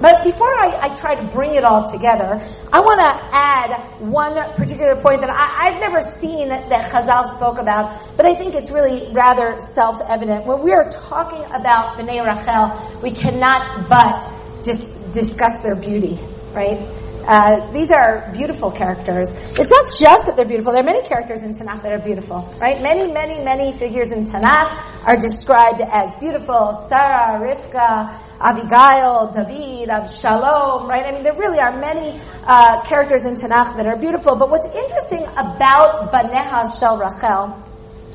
[0.00, 4.34] But before I, I, try to bring it all together, I want to add one
[4.52, 8.70] particular point that I, have never seen that, Chazal spoke about, but I think it's
[8.70, 10.44] really rather self-evident.
[10.44, 14.28] When we are talking about Bnei Rachel, we cannot but
[14.64, 16.18] dis- discuss their beauty,
[16.52, 16.86] right?
[17.26, 19.32] Uh, these are beautiful characters.
[19.58, 20.72] It's not just that they're beautiful.
[20.72, 22.80] There are many characters in Tanakh that are beautiful, right?
[22.80, 26.72] Many, many, many figures in Tanakh are described as beautiful.
[26.88, 31.04] Sarah, Rivka, Abigail, David, Avshalom, right?
[31.04, 34.36] I mean, there really are many uh, characters in Tanakh that are beautiful.
[34.36, 37.60] But what's interesting about Baneha Shel Rachel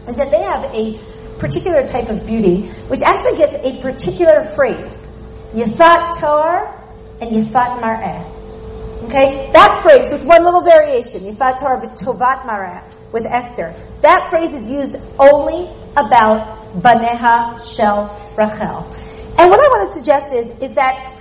[0.07, 5.21] is that they have a particular type of beauty, which actually gets a particular phrase.
[5.53, 6.79] Yifat Tor
[7.19, 8.40] and Yifat Mar'eh.
[9.05, 9.49] Okay?
[9.51, 13.73] That phrase with one little variation, Yifat Torah Tovat Mara, with Esther.
[14.01, 18.85] That phrase is used only about Baneha Shel Rachel.
[19.39, 21.17] And what I want to suggest is, is that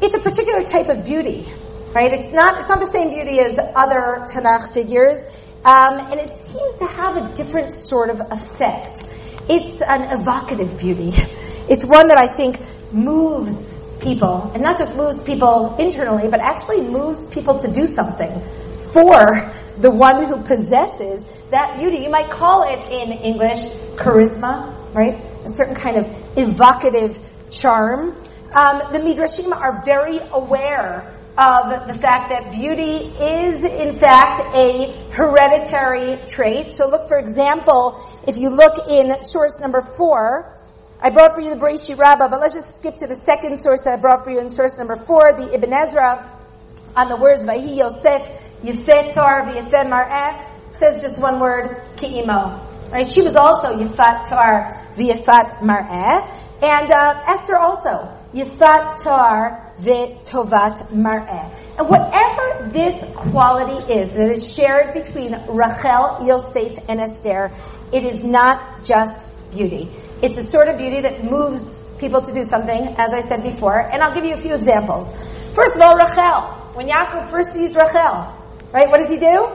[0.00, 1.46] it's a particular type of beauty,
[1.94, 2.12] right?
[2.12, 5.18] It's not, it's not the same beauty as other Tanakh figures,
[5.64, 9.04] um, and it seems to have a different sort of effect.
[9.48, 11.12] It's an evocative beauty.
[11.68, 12.60] It's one that I think
[12.92, 18.42] moves people, and not just moves people internally, but actually moves people to do something
[18.92, 21.98] for the one who possesses that beauty.
[21.98, 23.58] You might call it in English
[23.96, 25.22] charisma, right?
[25.44, 27.18] A certain kind of evocative
[27.50, 28.16] charm.
[28.54, 34.92] Um, the Midrashim are very aware of the fact that beauty is, in fact, a
[35.10, 36.72] hereditary trait.
[36.72, 40.54] So look, for example, if you look in source number four,
[41.04, 43.82] I brought for you the Bereshit Rabbah, but let's just skip to the second source
[43.82, 46.40] that I brought for you in source number four, the Ibn Ezra,
[46.94, 48.22] on the words Vahi Yosef,
[48.62, 52.92] Yefet Tar, V'Yefet Mar'eh, says just one word, Ki'imo.
[52.92, 53.10] Right?
[53.10, 56.24] She was also Yefat Tar, V'Yefat Mar'eh,
[56.62, 61.52] and uh, Esther also, Yefat Tar, V'Tovat Mar'eh.
[61.80, 67.50] And whatever this quality is that is shared between Rachel, Yosef, and Esther,
[67.92, 69.90] it is not just beauty.
[70.22, 73.76] It's a sort of beauty that moves people to do something, as I said before.
[73.76, 75.10] And I'll give you a few examples.
[75.52, 76.60] First of all, Rachel.
[76.74, 78.32] When Yaakov first sees Rachel,
[78.72, 79.48] right, what does he do?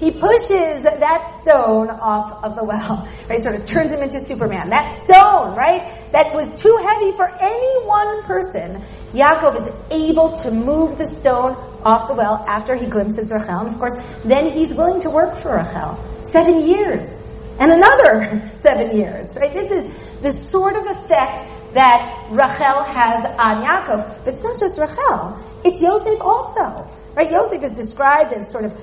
[0.00, 3.42] He pushes that stone off of the well, right?
[3.42, 4.70] Sort of turns him into Superman.
[4.70, 5.92] That stone, right?
[6.12, 8.80] That was too heavy for any one person.
[9.12, 11.52] Yaakov is able to move the stone
[11.84, 13.58] off the well after he glimpses Rachel.
[13.58, 15.98] And of course, then he's willing to work for Rachel.
[16.22, 17.20] Seven years
[17.58, 19.52] and another seven years, right?
[19.52, 21.42] This is the sort of effect
[21.74, 24.24] that Rachel has on Yaakov.
[24.24, 27.30] But it's not just Rachel, it's Yosef also, right?
[27.30, 28.74] Yosef is described as sort of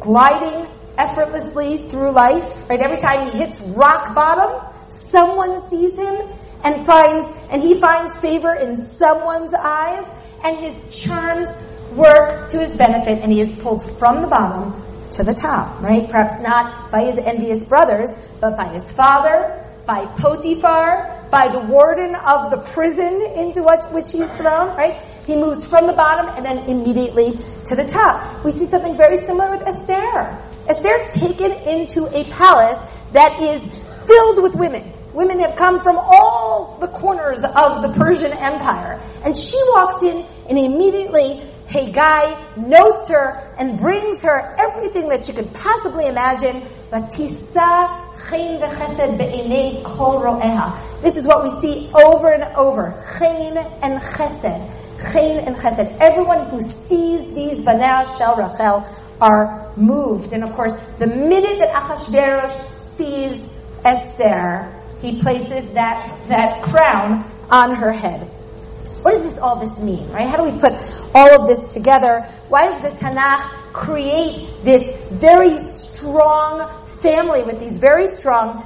[0.00, 2.80] gliding effortlessly through life, right?
[2.80, 6.16] Every time he hits rock bottom, someone sees him
[6.64, 10.04] and finds, and he finds favor in someone's eyes,
[10.42, 11.48] and his charms
[11.92, 16.08] work to his benefit, and he is pulled from the bottom to the top, right?
[16.08, 22.14] Perhaps not by his envious brothers, but by his father, by Potiphar, by the warden
[22.14, 25.00] of the prison into which he's thrown, right?
[25.26, 27.32] He moves from the bottom and then immediately
[27.66, 28.44] to the top.
[28.44, 30.40] We see something very similar with Esther.
[30.68, 32.80] Esther's taken into a palace
[33.12, 33.66] that is
[34.06, 34.92] filled with women.
[35.12, 39.00] Women have come from all the corners of the Persian Empire.
[39.24, 45.32] And she walks in and immediately Hegai notes her and brings her everything that she
[45.32, 46.62] could possibly imagine.
[51.02, 52.94] This is what we see over and over.
[53.18, 55.12] Chen and chesed.
[55.12, 55.98] Chen and chesed.
[55.98, 58.86] Everyone who sees these Baneha Shel Rachel
[59.20, 60.32] are moved.
[60.32, 63.48] And of course, the minute that Achashverosh sees
[63.84, 68.30] Esther, he places that, that crown on her head.
[69.02, 70.28] What does this all this mean, right?
[70.28, 70.72] How do we put
[71.14, 72.22] all of this together?
[72.48, 78.62] Why does the Tanakh create this very strong family with these very strong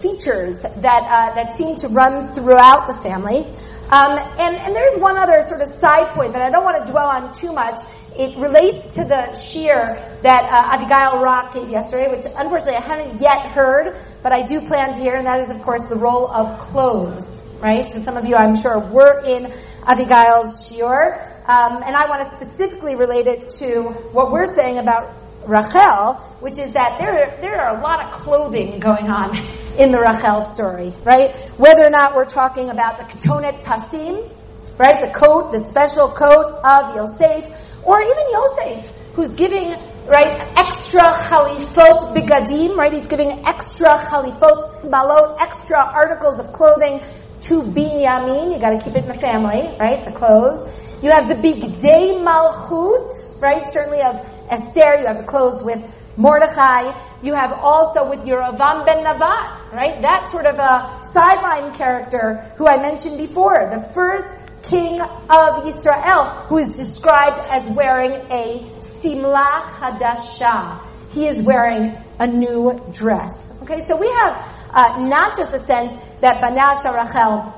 [0.00, 3.46] features that uh, that seem to run throughout the family?
[3.88, 6.90] Um, and, and there's one other sort of side point that I don't want to
[6.90, 7.78] dwell on too much.
[8.18, 13.20] It relates to the shiur that uh, Abigail Rock gave yesterday, which unfortunately I haven't
[13.20, 16.26] yet heard, but I do plan to hear, and that is, of course, the role
[16.26, 17.90] of clothes, right?
[17.90, 19.52] So some of you, I'm sure, were in
[19.86, 21.22] Abigail's shiur.
[21.48, 25.14] Um, and I want to specifically relate it to what we're saying about
[25.46, 29.36] Rachel, which is that there, there are a lot of clothing going on
[29.78, 31.34] in the Rachel story, right?
[31.56, 34.28] Whether or not we're talking about the Ketonet Pasim,
[34.76, 35.00] right?
[35.00, 37.46] The coat, the special coat of Yosef,
[37.84, 39.70] or even Yosef, who's giving,
[40.06, 42.92] right, extra chalifot bigadim, right?
[42.92, 47.00] He's giving extra chalifot smalot, extra articles of clothing
[47.42, 48.52] to Binyamin.
[48.54, 50.04] You got to keep it in the family, right?
[50.06, 50.84] The clothes.
[51.02, 53.66] You have the Bigdei Malchut, right?
[53.66, 54.16] Certainly of
[54.50, 54.96] Esther.
[55.00, 55.84] You have the clothes with
[56.16, 56.92] Mordechai.
[57.22, 60.00] You have also with Yeravam ben Navat, right?
[60.02, 63.68] That sort of a sideline character who I mentioned before.
[63.70, 64.26] The first
[64.62, 70.80] king of Israel, who is described as wearing a simla chadasha.
[71.10, 73.62] He is wearing a new dress.
[73.62, 77.52] Okay, so we have uh, not just a sense that Banasha Rachel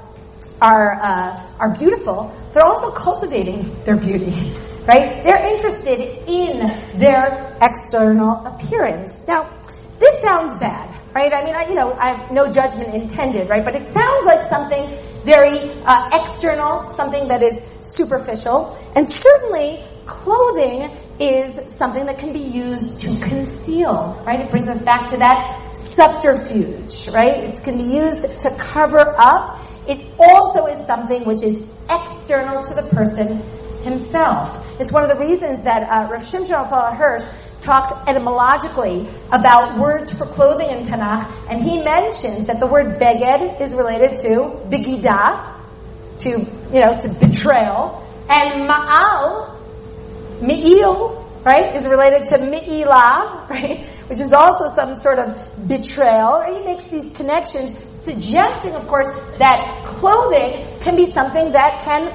[0.62, 4.32] are uh, are beautiful, they're also cultivating their beauty.
[4.88, 5.22] Right?
[5.22, 6.60] They're interested in
[6.98, 9.22] their external appearance.
[9.28, 9.50] Now,
[9.98, 11.32] this sounds bad right?
[11.34, 13.64] I mean, I, you know, I have no judgment intended, right?
[13.64, 14.86] But it sounds like something
[15.24, 22.38] very uh, external, something that is superficial, and certainly clothing is something that can be
[22.38, 24.40] used to conceal, right?
[24.40, 27.44] It brings us back to that subterfuge, right?
[27.44, 29.58] It can be used to cover up.
[29.88, 33.42] It also is something which is external to the person
[33.82, 34.80] himself.
[34.80, 37.26] It's one of the reasons that uh, Rav Shimshon Hirsch
[37.60, 43.60] talks etymologically about words for clothing in Tanakh, and he mentions that the word beged
[43.60, 45.54] is related to begida,
[46.20, 49.57] to you know, to betrayal, and ma'al,
[50.40, 56.42] mi'il, right, is related to mi'ilah, right, which is also some sort of betrayal.
[56.48, 62.12] He makes these connections, suggesting, of course, that clothing can be something that can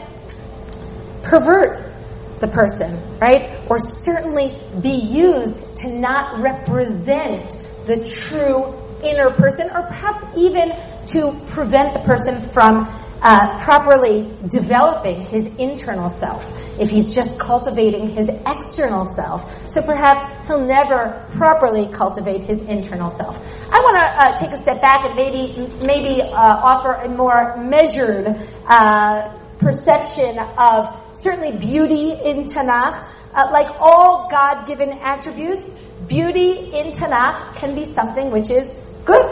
[1.24, 1.92] pervert
[2.40, 3.62] the person, right?
[3.70, 7.56] Or certainly be used to not represent
[7.86, 10.72] the true inner person, or perhaps even
[11.08, 12.86] to prevent the person from
[13.24, 16.80] uh, properly developing his internal self.
[16.80, 23.10] If he's just cultivating his external self, so perhaps he'll never properly cultivate his internal
[23.10, 23.38] self.
[23.72, 27.56] I want to uh, take a step back and maybe maybe uh, offer a more
[27.58, 33.08] measured uh, perception of certainly beauty in Tanakh.
[33.34, 39.26] Uh, like all God given attributes, beauty in Tanakh can be something which is good,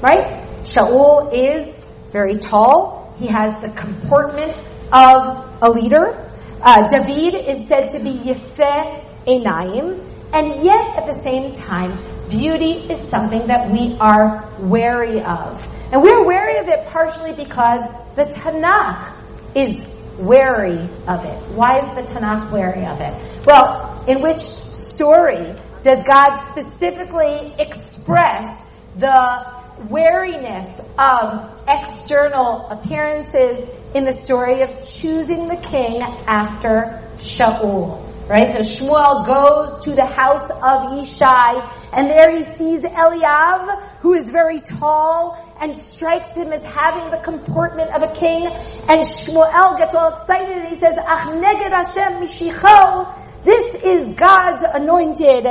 [0.00, 0.42] right?
[0.62, 3.03] Shaul is very tall.
[3.16, 4.52] He has the comportment
[4.92, 6.30] of a leader.
[6.60, 10.02] Uh, David is said to be Yefeh Einayim.
[10.32, 11.96] And yet, at the same time,
[12.28, 15.92] beauty is something that we are wary of.
[15.92, 17.82] And we're wary of it partially because
[18.16, 19.14] the Tanakh
[19.54, 19.86] is
[20.18, 21.36] wary of it.
[21.54, 23.46] Why is the Tanakh wary of it?
[23.46, 34.12] Well, in which story does God specifically express the wariness of external appearances in the
[34.12, 38.00] story of choosing the king after Shaul?
[38.28, 38.52] Right?
[38.52, 44.30] So Shmuel goes to the house of Ishai, and there he sees Eliav, who is
[44.30, 48.46] very tall, and strikes him as having the comportment of a king.
[48.46, 53.14] And Shmuel gets all excited and he says, Ach neged Hashem mishicho.
[53.44, 55.46] This is God's anointed.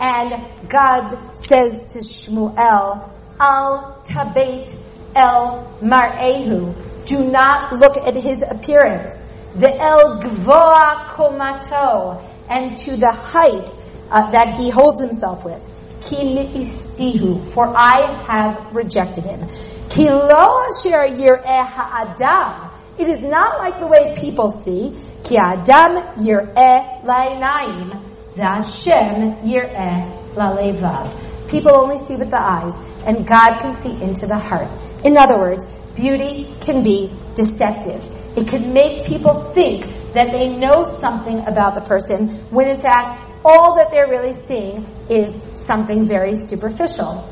[0.00, 3.10] And God says to Shmuel,
[3.40, 4.74] Al tabet
[5.14, 6.74] el mar'ehu.
[7.06, 13.70] Do not look at his appearance the El Gvoa Komato, and to the height
[14.10, 15.62] uh, that he holds himself with.
[16.00, 16.16] Ki
[16.54, 19.48] istihu, for I have rejected him.
[19.88, 22.70] Ki lo asher yir'eh ha'adam.
[22.98, 24.96] It is not like the way people see.
[25.22, 27.92] Ki adam yir'eh la'inayim.
[28.36, 31.10] Hashem yir'eh la'levav.
[31.54, 34.66] People only see with the eyes, and God can see into the heart.
[35.04, 35.64] In other words,
[35.94, 38.04] beauty can be deceptive.
[38.36, 43.20] It can make people think that they know something about the person when in fact
[43.44, 47.22] all that they're really seeing is something very superficial.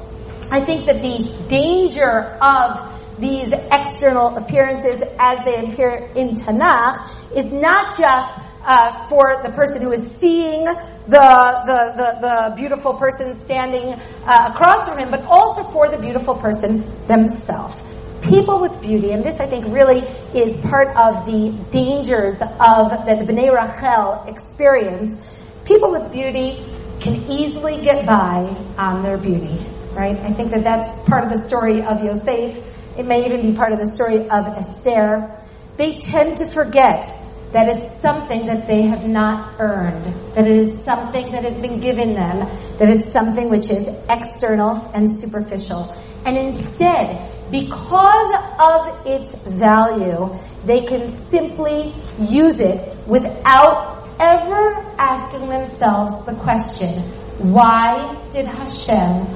[0.52, 7.50] I think that the danger of these external appearances as they appear in Tanakh is
[7.50, 10.64] not just uh, for the person who is seeing
[11.06, 15.98] the, the, the, the beautiful person standing uh, across from him, but also for the
[15.98, 17.76] beautiful person themselves
[18.22, 20.00] people with beauty, and this I think really
[20.34, 25.18] is part of the dangers of the Bnei Rachel experience.
[25.64, 26.64] People with beauty
[27.00, 29.58] can easily get by on their beauty,
[29.92, 30.16] right?
[30.16, 32.98] I think that that's part of the story of Yosef.
[32.98, 35.36] It may even be part of the story of Esther.
[35.76, 37.21] They tend to forget
[37.52, 41.80] that it's something that they have not earned, that it is something that has been
[41.80, 42.40] given them,
[42.78, 45.94] that it's something which is external and superficial.
[46.24, 50.34] And instead, because of its value,
[50.64, 57.02] they can simply use it without ever asking themselves the question,
[57.38, 59.26] why did Hashem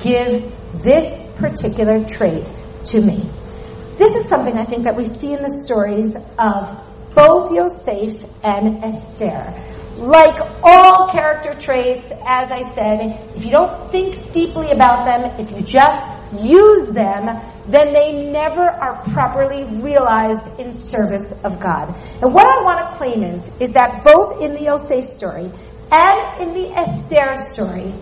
[0.00, 2.48] give this particular trait
[2.86, 3.28] to me?
[3.96, 6.83] This is something I think that we see in the stories of
[7.14, 9.54] both Yosef and Esther.
[9.96, 15.52] like all character traits, as I said, if you don't think deeply about them, if
[15.52, 16.10] you just
[16.42, 21.94] use them, then they never are properly realized in service of God.
[22.20, 25.48] And what I want to claim is, is that both in the Yosef story
[25.92, 27.94] and in the Esther story,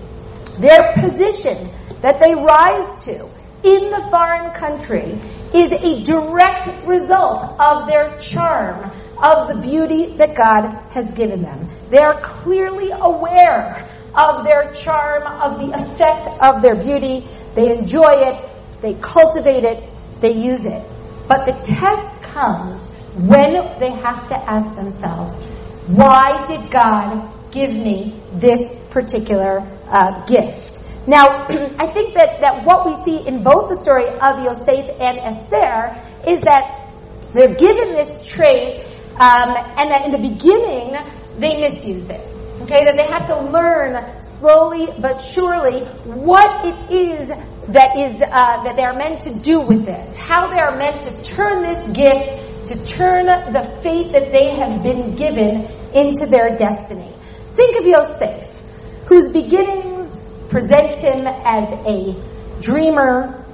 [0.59, 1.69] their position
[2.01, 3.29] that they rise to
[3.65, 5.19] in the foreign country
[5.55, 8.91] is a direct result of their charm,
[9.23, 11.69] of the beauty that God has given them.
[11.91, 17.27] They are clearly aware of their charm, of the effect of their beauty.
[17.55, 18.51] They enjoy it,
[18.81, 20.85] they cultivate it, they use it.
[21.29, 25.47] But the test comes when they have to ask themselves,
[25.87, 30.81] why did God give me this particular uh, gift?
[31.07, 31.47] Now,
[31.79, 35.97] I think that, that what we see in both the story of Yosef and Esther
[36.27, 36.91] is that
[37.33, 38.85] they're given this trait,
[39.17, 40.97] um, and that in the beginning
[41.39, 42.21] they misuse it.
[42.63, 47.29] Okay, that they have to learn slowly but surely what it is
[47.69, 51.03] that is uh, that they are meant to do with this, how they are meant
[51.03, 56.55] to turn this gift, to turn the faith that they have been given into their
[56.57, 57.13] destiny.
[57.55, 58.63] Think of Yosef,
[59.07, 62.15] whose beginnings present him as a
[62.61, 63.45] dreamer,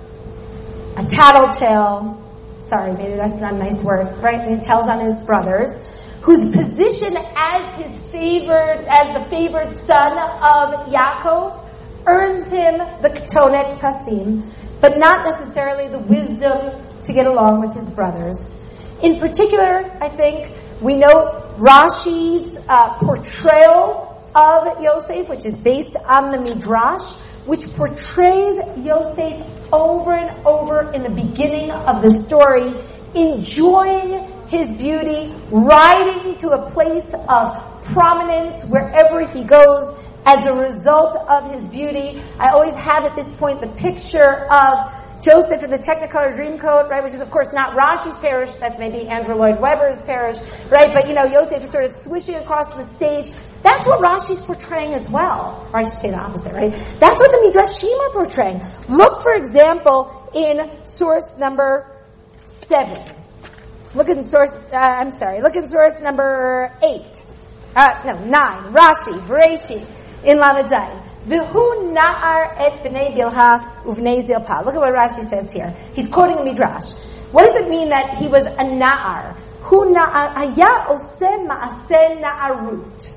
[0.96, 2.24] a tattletale.
[2.61, 4.40] Sorry, maybe that's not a nice word, right?
[4.40, 5.80] And He tells on his brothers
[6.22, 11.66] whose position as his favored, as the favored son of Yaakov,
[12.06, 14.42] earns him the Ketonet Pasim,
[14.80, 18.54] but not necessarily the wisdom to get along with his brothers.
[19.02, 26.32] In particular, I think we note Rashi's uh, portrayal of Yosef, which is based on
[26.32, 27.14] the Midrash,
[27.46, 32.74] which portrays Yosef over and over in the beginning of the story,
[33.14, 39.94] enjoying his beauty, riding to a place of prominence wherever he goes
[40.24, 42.20] as a result of his beauty.
[42.38, 47.02] I always have at this point the picture of Joseph in the Technicolor Dreamcoat, right,
[47.02, 51.08] which is of course not Rashi's peirush, that's maybe Andrew Lloyd Webber's peirush, right, but
[51.08, 53.28] you know, Joseph is sort of swishing across the stage.
[53.62, 55.68] That's what Rashi's portraying as well.
[55.72, 56.70] Or I should say the opposite, right?
[56.70, 58.62] That's what the Midrashim are portraying.
[58.88, 61.90] Look, for example, in source number
[62.44, 62.98] seven.
[63.94, 67.24] Look in source, uh, I'm sorry, look in source number eight.
[67.74, 68.72] Uh, no, nine.
[68.72, 69.86] Rashi, Bereshit,
[70.24, 70.68] in Lamed
[71.29, 71.55] Look at
[74.81, 75.74] what Rashi says here.
[75.95, 76.95] He's quoting a midrash.
[77.33, 79.37] What does it mean that he was a na'ar?
[79.61, 83.14] Hu na'ar haya oseh ma'aseh na'arut.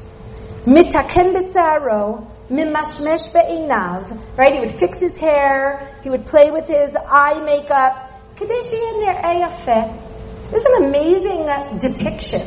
[0.66, 4.38] Mitaken b'saro mimashmesh be'inav.
[4.38, 4.53] Right?
[4.55, 5.88] He would fix his hair.
[6.03, 8.12] He would play with his eye makeup.
[8.36, 10.51] Kadesh eh, yafeh.
[10.51, 12.41] This is an amazing depiction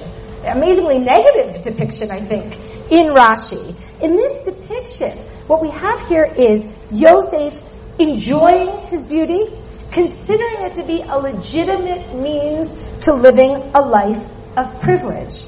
[0.47, 2.55] amazingly negative depiction, I think,
[2.90, 3.74] in Rashi.
[4.03, 5.16] In this depiction,
[5.47, 7.61] what we have here is Yosef
[7.99, 9.47] enjoying his beauty,
[9.90, 14.24] considering it to be a legitimate means to living a life
[14.57, 15.47] of privilege.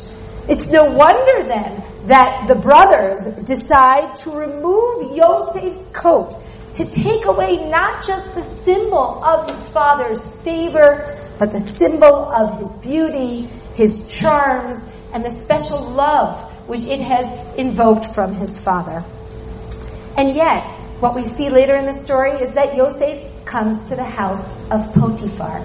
[0.48, 6.36] It's no wonder then that the brothers decide to remove Yosef's coat
[6.74, 12.60] to take away not just the symbol of his father's favor, but the symbol of
[12.60, 19.04] his beauty, his charms, and the special love which it has invoked from his father.
[20.16, 20.64] And yet,
[20.98, 24.94] what we see later in the story is that Yosef comes to the house of
[24.94, 25.58] Potiphar.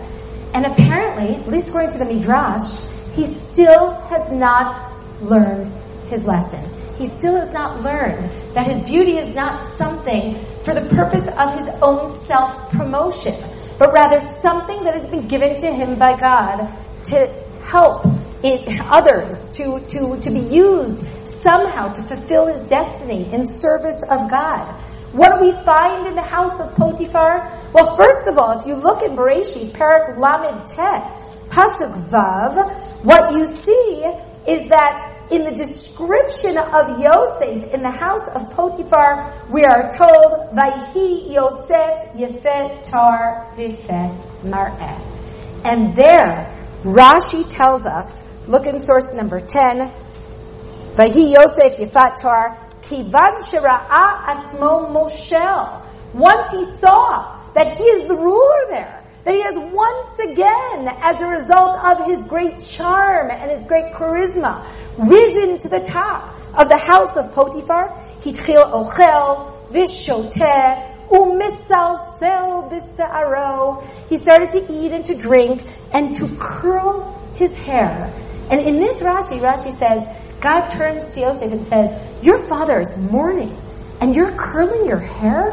[0.54, 2.82] And apparently, at least according to the Midrash,
[3.14, 4.92] he still has not
[5.22, 5.72] learned
[6.10, 6.70] his lesson.
[6.98, 11.58] He still has not learned that his beauty is not something for the purpose of
[11.58, 13.34] his own self promotion,
[13.80, 16.68] but rather something that has been given to him by God
[17.06, 18.06] to help
[18.44, 24.66] others, to, to, to be used somehow to fulfill his destiny in service of God.
[25.14, 27.50] What do we find in the house of Potiphar?
[27.74, 31.12] Well, first of all, if you look in Bereshit, Perek Lamed Tet,
[31.50, 34.06] Pasuk Vav, what you see
[34.48, 40.52] is that in the description of Yosef in the house of Potiphar, we are told,
[40.54, 45.00] Vayhi Yosef Yefet Tar Vifet Mar'eh.
[45.64, 49.92] And there, Rashi tells us, look in source number 10,
[50.96, 55.86] Vahi Yosef Yefat Tar, Kivan Shira'a Atzmo Moshel.
[56.16, 61.22] Once he saw that he is the ruler there, that he has once again, as
[61.22, 64.66] a result of his great charm and his great charisma,
[64.98, 67.90] risen to the top of the house of Potiphar,
[68.22, 73.84] Hitchil Ochel, Vishoteh, Umisalsel Bisa'aro.
[74.10, 78.14] He started to eat and to drink and to curl his hair.
[78.50, 80.06] And in this Rashi, Rashi says,
[80.42, 81.92] God turns to Yosef and says,
[82.24, 83.56] Your father is mourning,
[84.00, 85.52] and you're curling your hair?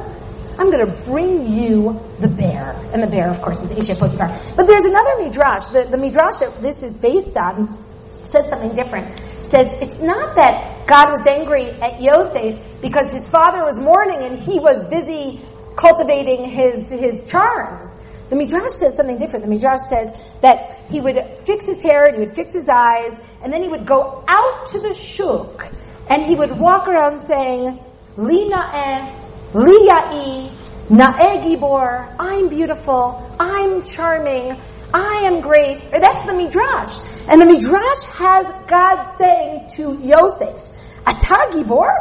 [0.58, 2.72] I'm going to bring you the bear.
[2.92, 4.28] And the bear, of course, is Isha Potiphar.
[4.56, 5.68] But there's another midrash.
[5.68, 7.78] The, the midrash that this is based on
[8.10, 9.08] says something different.
[9.08, 14.18] It says it's not that God was angry at Yosef because his father was mourning
[14.22, 15.40] and he was busy
[15.78, 18.00] cultivating his, his charms.
[18.30, 19.44] The Midrash says something different.
[19.44, 23.18] The Midrash says that he would fix his hair and he would fix his eyes,
[23.42, 25.72] and then he would go out to the shuk
[26.10, 27.78] and he would walk around saying,
[28.16, 30.50] Li na'eh, li ya'i,
[30.88, 34.60] na'eh gibor, I'm beautiful, I'm charming,
[34.92, 35.90] I am great.
[35.90, 36.98] That's the Midrash.
[37.28, 41.92] And the Midrash has God saying to Yosef, Ata gibor?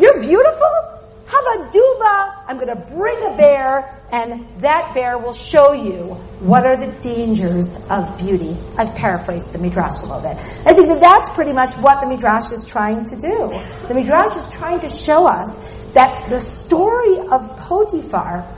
[0.00, 1.00] You're beautiful?
[1.26, 6.74] Havaduba, I'm going to bring a bear, and that bear will show you what are
[6.74, 8.56] the dangers of beauty.
[8.78, 10.38] I've paraphrased the Midrash a little bit.
[10.64, 13.52] I think that that's pretty much what the Midrash is trying to do.
[13.88, 15.54] The Midrash is trying to show us
[15.92, 18.56] that the story of Potiphar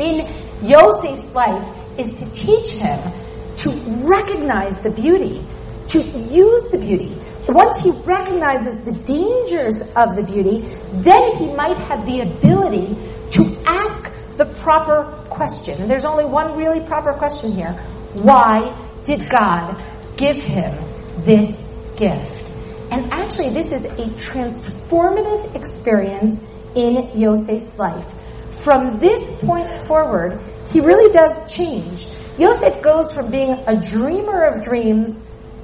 [0.00, 0.26] in
[0.62, 1.68] Yosef's life
[1.98, 3.12] is to teach him
[3.58, 3.70] to
[4.08, 5.44] recognize the beauty,
[5.88, 7.14] to use the beauty,
[7.48, 10.60] once he recognizes the dangers of the beauty,
[10.92, 12.96] then he might have the ability
[13.32, 15.80] to ask the proper question.
[15.80, 17.72] And there's only one really proper question here.
[18.14, 19.82] Why did God
[20.16, 20.78] give him
[21.18, 22.42] this gift?
[22.90, 26.42] And actually, this is a transformative experience
[26.74, 28.14] in Yosef's life.
[28.62, 30.38] From this point forward,
[30.68, 32.06] he really does change.
[32.38, 35.22] Yosef goes from being a dreamer of dreams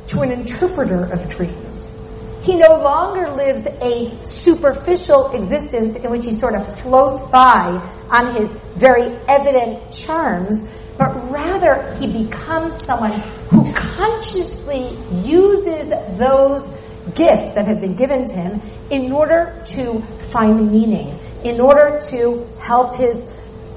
[0.09, 1.95] to an interpreter of dreams.
[2.43, 7.79] He no longer lives a superficial existence in which he sort of floats by
[8.11, 13.13] on his very evident charms, but rather he becomes someone
[13.51, 16.67] who consciously uses those
[17.15, 20.01] gifts that have been given to him in order to
[20.31, 23.25] find meaning, in order to help his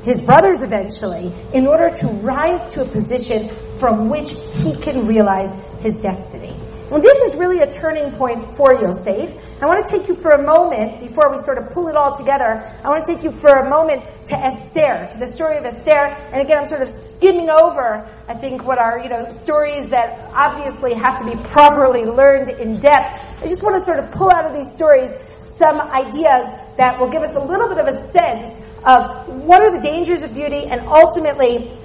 [0.04, 5.56] his brothers eventually, in order to rise to a position from which he can realize
[5.82, 6.56] his destiny.
[6.92, 9.64] And this is really a turning point for Yosef.
[9.64, 12.18] I want to take you for a moment, before we sort of pull it all
[12.18, 15.64] together, I want to take you for a moment to Esther, to the story of
[15.64, 16.14] Esther.
[16.34, 20.32] And again, I'm sort of skimming over, I think, what are, you know, stories that
[20.34, 23.42] obviously have to be properly learned in depth.
[23.42, 27.10] I just want to sort of pull out of these stories some ideas that will
[27.10, 30.66] give us a little bit of a sense of what are the dangers of beauty
[30.66, 31.78] and ultimately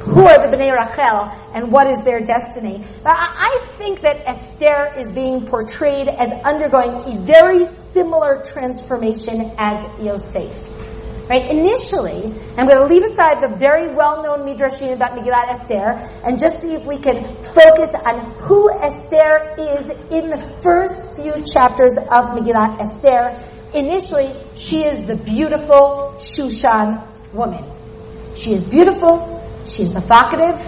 [0.00, 2.84] who are the Bnei Rachel and what is their destiny.
[3.02, 10.04] But I think that Esther is being portrayed as undergoing a very similar transformation as
[10.04, 10.68] Yosef.
[11.30, 11.48] Right?
[11.48, 15.96] Initially, I'm going to leave aside the very well-known midrashim about Megillat Esther
[16.26, 21.32] and just see if we can focus on who Esther is in the first few
[21.46, 23.38] chapters of Megillat Esther.
[23.74, 27.64] Initially, she is the beautiful Shushan woman.
[28.36, 29.40] She is beautiful.
[29.64, 30.60] She is evocative.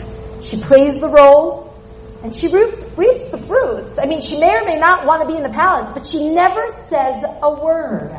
[0.42, 1.74] She plays the role.
[2.22, 3.98] And she reaps the fruits.
[3.98, 6.30] I mean, she may or may not want to be in the palace, but she
[6.30, 8.16] never says a word.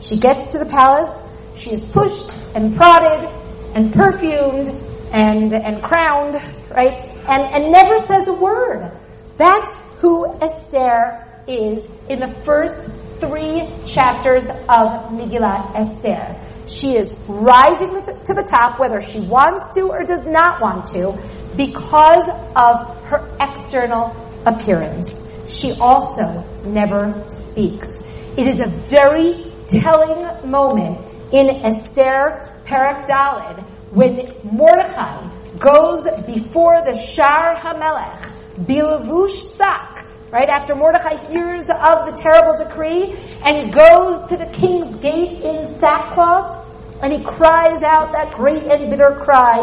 [0.00, 1.10] She gets to the palace.
[1.54, 3.28] She is pushed and prodded
[3.74, 4.70] and perfumed
[5.12, 7.04] and, and crowned, right?
[7.28, 8.90] And, and never says a word.
[9.36, 12.90] That's who Esther is in the first
[13.22, 16.36] three chapters of Megillat Esther.
[16.66, 21.16] She is rising to the top, whether she wants to or does not want to,
[21.56, 25.22] because of her external appearance.
[25.46, 28.02] She also never speaks.
[28.36, 33.62] It is a very telling moment in Esther Perek Daled
[33.92, 39.91] when Mordechai goes before the Shar Hamelech, Bilavush Sak,
[40.32, 43.14] right after Mordechai hears of the terrible decree,
[43.44, 46.58] and he goes to the king's gate in sackcloth,
[47.02, 49.58] and he cries out that great and bitter cry.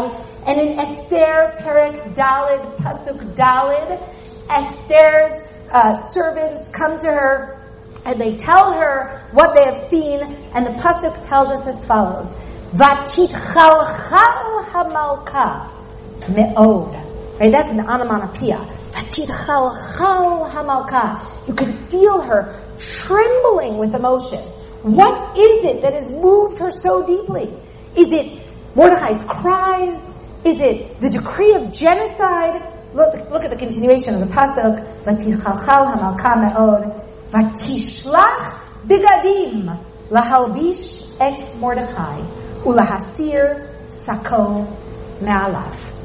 [0.46, 4.08] And in Esther Perek Daled Pasuk Daled,
[4.48, 7.60] Esther's uh, servants come to her
[8.04, 10.20] and they tell her what they have seen,
[10.54, 12.28] and the pasuk tells us as follows:
[12.72, 15.70] "Vatitchalchal hamalka
[16.22, 18.79] meod." Right, that's an onomatopoeia.
[21.46, 24.40] You can feel her trembling with emotion.
[24.82, 27.52] What is it that has moved her so deeply?
[27.96, 28.42] Is it
[28.74, 30.08] Mordecai's cries?
[30.44, 32.62] Is it the decree of genocide?
[32.94, 34.80] Look, look at the continuation of the pasuk.
[35.04, 36.92] Vatichalchal hamalka me'od.
[37.30, 39.78] Vatishlach bigadim
[40.08, 42.22] lahalbish et Mordechai
[42.64, 44.66] ulahasir sako
[45.20, 45.99] me'alav.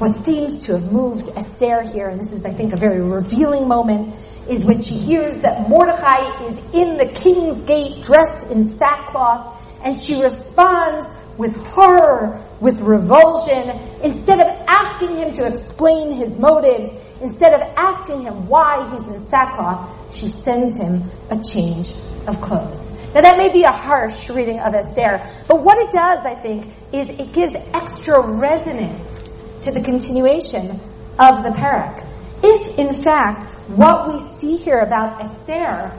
[0.00, 3.68] What seems to have moved Esther here, and this is, I think, a very revealing
[3.68, 4.14] moment,
[4.48, 10.02] is when she hears that Mordecai is in the king's gate dressed in sackcloth, and
[10.02, 17.52] she responds with horror, with revulsion, instead of asking him to explain his motives, instead
[17.52, 21.92] of asking him why he's in sackcloth, she sends him a change
[22.26, 22.98] of clothes.
[23.14, 26.68] Now that may be a harsh reading of Esther, but what it does, I think,
[26.94, 29.29] is it gives extra resonance
[29.62, 30.80] to the continuation
[31.18, 32.06] of the perek.
[32.42, 35.92] If, in fact, what we see here about Esther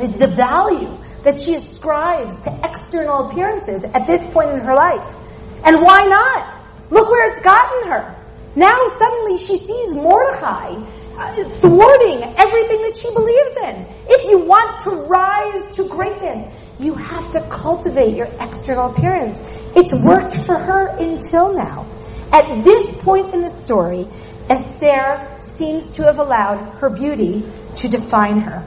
[0.00, 5.16] is the value that she ascribes to external appearances at this point in her life.
[5.64, 6.90] And why not?
[6.90, 8.16] Look where it's gotten her.
[8.54, 10.84] Now suddenly she sees Mordecai
[11.16, 13.86] uh, thwarting everything that she believes in.
[14.08, 19.42] If you want to rise to greatness, you have to cultivate your external appearance.
[19.76, 21.86] It's worked for her until now.
[22.32, 24.06] At this point in the story,
[24.48, 27.44] Esther seems to have allowed her beauty
[27.76, 28.66] to define her.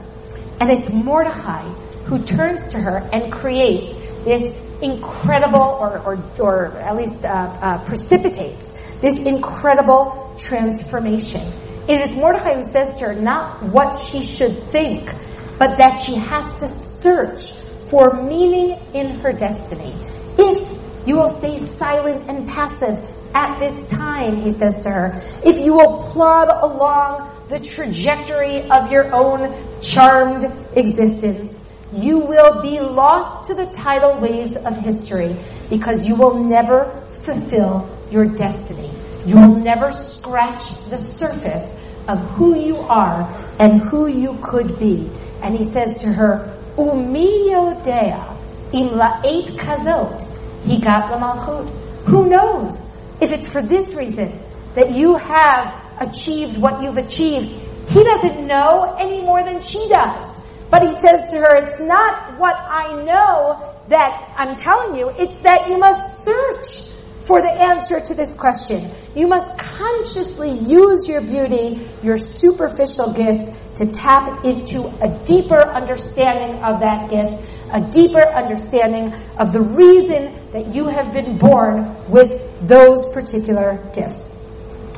[0.60, 1.68] And it's Mordecai
[2.06, 3.92] who turns to her and creates
[4.22, 11.42] this incredible, or, or, or at least uh, uh, precipitates this incredible transformation.
[11.88, 15.12] It is Mordecai who says to her not what she should think,
[15.58, 17.52] but that she has to search
[17.90, 19.94] for meaning in her destiny.
[20.38, 25.12] If you will stay silent and passive at this time, he says to her,
[25.44, 31.62] if you will plod along the trajectory of your own charmed existence,
[31.92, 35.36] you will be lost to the tidal waves of history
[35.68, 38.90] because you will never fulfill your destiny.
[39.26, 45.10] You will never scratch the surface of who you are and who you could be.
[45.42, 48.34] And he says to her, Umi yodea
[48.72, 50.22] im la'et kazot
[50.64, 51.70] higat lamalchut.
[52.06, 54.38] Who knows if it's for this reason
[54.74, 57.50] that you have achieved what you've achieved?
[57.88, 60.42] He doesn't know any more than she does.
[60.70, 65.38] But he says to her, it's not what I know that I'm telling you, it's
[65.38, 66.92] that you must search
[67.24, 68.88] for the answer to this question.
[69.16, 76.62] You must consciously use your beauty, your superficial gift, to tap into a deeper understanding
[76.62, 82.45] of that gift, a deeper understanding of the reason that you have been born with
[82.60, 84.36] those particular gifts.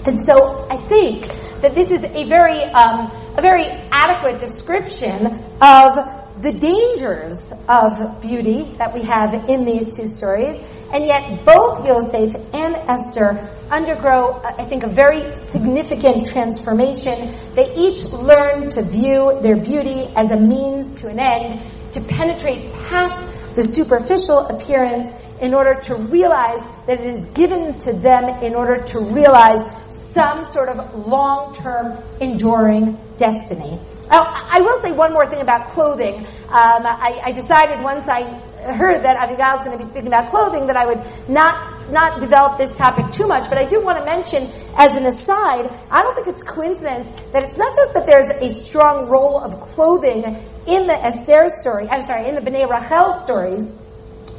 [0.07, 1.27] And so I think
[1.63, 5.27] that this is a very, um, a very adequate description
[5.61, 10.61] of the dangers of beauty that we have in these two stories
[10.93, 17.35] and yet both Yosef and Esther undergo, I think, a very significant transformation.
[17.55, 22.73] They each learn to view their beauty as a means to an end, to penetrate
[22.73, 28.55] past the superficial appearance in order to realize that it is given to them in
[28.55, 33.79] order to realize some sort of long-term enduring destiny.
[34.11, 36.15] Oh, I will say one more thing about clothing.
[36.17, 40.31] Um, I, I decided once I heard that Abigail is going to be speaking about
[40.31, 43.99] clothing that I would not not develop this topic too much, but I do want
[43.99, 48.05] to mention as an aside, I don't think it's coincidence that it's not just that
[48.05, 50.25] there's a strong role of clothing
[50.67, 53.73] in the Esther story, I'm sorry, in the Bnei Rachel stories,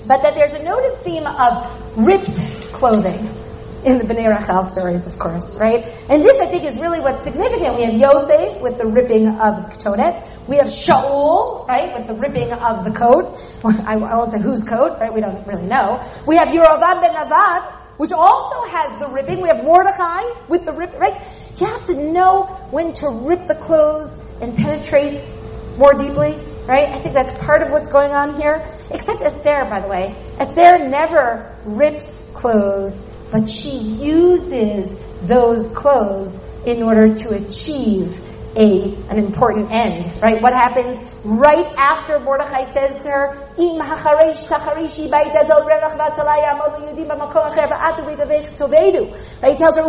[0.07, 2.37] but that there's a noted theme of ripped
[2.73, 3.27] clothing
[3.83, 5.85] in the Bnei Rachel stories, of course, right?
[6.09, 7.75] And this, I think, is really what's significant.
[7.75, 10.27] We have Yosef with the ripping of the ketonet.
[10.47, 13.39] We have Shaul, right, with the ripping of the coat.
[13.85, 15.13] I won't say whose coat, right?
[15.13, 16.03] We don't really know.
[16.27, 19.41] We have Yerovam ben Nevat, which also has the ripping.
[19.41, 21.21] We have Mordechai with the rip, right?
[21.57, 25.23] You have to know when to rip the clothes and penetrate
[25.77, 26.37] more deeply,
[26.69, 26.87] right?
[26.87, 28.65] I think that's part of what's going on here.
[28.91, 30.15] Except Esther, by the way.
[30.39, 38.19] Esther never rips clothes but she uses those clothes in order to achieve
[38.55, 40.41] a, an important end, right?
[40.41, 44.49] What happens right after Mordechai says to her, Im tacharishi
[45.11, 45.27] Right?
[49.51, 49.83] He tells her,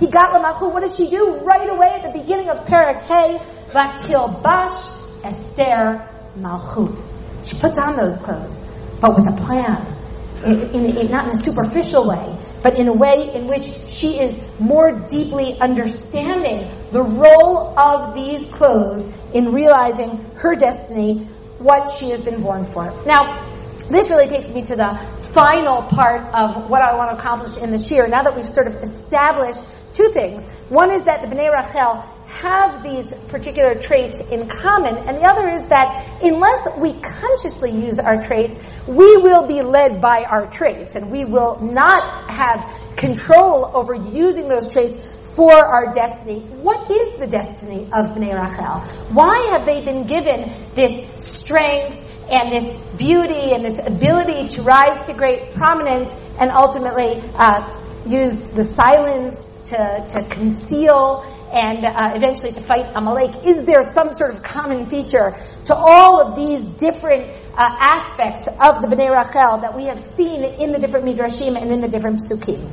[0.00, 0.32] He got
[0.72, 1.40] What does she do?
[1.44, 3.38] Right away at the beginning of Perek Hey,
[3.72, 6.96] Vatil Bash Esther Malchut.
[7.44, 8.60] She puts on those clothes,
[9.00, 9.98] but with a plan
[10.44, 14.40] in, in, not in a superficial way, but in a way in which she is
[14.58, 21.18] more deeply understanding the role of these clothes in realizing her destiny,
[21.58, 22.92] what she has been born for.
[23.04, 23.44] Now,
[23.90, 24.94] this really takes me to the
[25.32, 28.06] final part of what I want to accomplish in this year.
[28.06, 29.64] Now that we've sort of established
[29.94, 30.46] two things.
[30.68, 32.04] One is that the Bnei Rachel
[32.40, 37.98] have these particular traits in common, and the other is that unless we consciously use
[37.98, 43.70] our traits, we will be led by our traits, and we will not have control
[43.74, 46.40] over using those traits for our destiny.
[46.40, 48.80] What is the destiny of Bnei Rachel?
[49.14, 55.06] Why have they been given this strength and this beauty and this ability to rise
[55.06, 62.52] to great prominence and ultimately uh, use the silence to, to conceal and uh, eventually
[62.52, 63.46] to fight Amalek.
[63.46, 65.36] Is there some sort of common feature
[65.66, 70.44] to all of these different uh, aspects of the Bnei Rachel that we have seen
[70.44, 72.70] in the different midrashim and in the different psukim?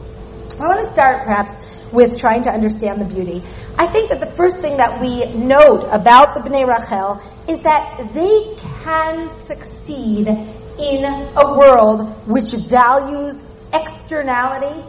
[0.57, 3.43] I want to start perhaps with trying to understand the beauty.
[3.77, 8.13] I think that the first thing that we note about the Bnei Rachel is that
[8.13, 14.83] they can succeed in a world which values externality,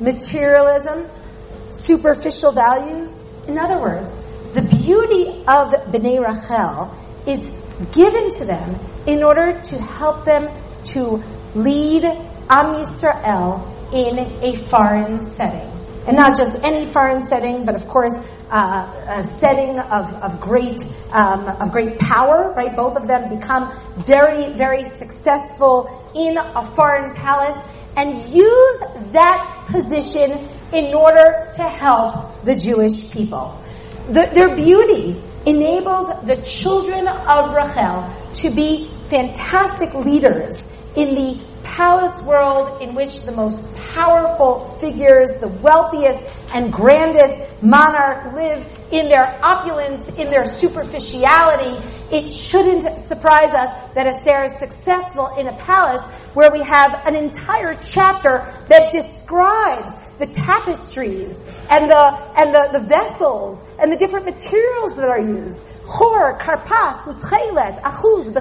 [0.00, 1.08] materialism,
[1.70, 3.21] superficial values.
[3.46, 4.14] In other words,
[4.54, 6.94] the beauty of Bnei Rachel
[7.26, 7.50] is
[7.92, 10.48] given to them in order to help them
[10.84, 11.22] to
[11.54, 15.68] lead Am Yisrael in a foreign setting.
[16.06, 18.14] And not just any foreign setting, but of course,
[18.50, 20.82] uh, a setting of, of great
[21.12, 22.52] um, of great power.
[22.56, 27.58] Right, both of them become very very successful in a foreign palace
[27.96, 28.80] and use
[29.12, 30.38] that position
[30.72, 33.58] in order to help the Jewish people.
[34.08, 42.24] The, their beauty enables the children of Rachel to be fantastic leaders in the palace
[42.26, 46.22] world in which the most powerful figures, the wealthiest
[46.54, 51.80] and grandest monarch live in their opulence, in their superficiality.
[52.12, 56.04] It shouldn't surprise us that Esther is successful in a palace
[56.34, 62.04] where we have an entire chapter that describes the tapestries and the
[62.36, 65.66] and the, the vessels and the different materials that are used.
[65.84, 68.32] Chor, karpas, utchelet, achuz,